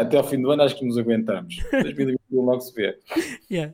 [0.00, 1.56] até ao fim do ano acho que nos aguentamos.
[1.70, 2.98] 2021 logo se vê.
[3.48, 3.72] Yeah.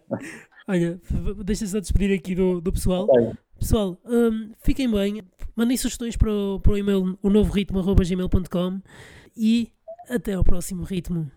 [0.68, 1.00] Olha,
[1.42, 3.04] deixa só despedir aqui do, do pessoal.
[3.04, 3.32] Okay.
[3.58, 5.22] Pessoal, um, fiquem bem.
[5.56, 7.82] Mandem sugestões para o, para o e-mail o novo ritmo,
[9.36, 9.72] e
[10.10, 11.30] até ao próximo ritmo.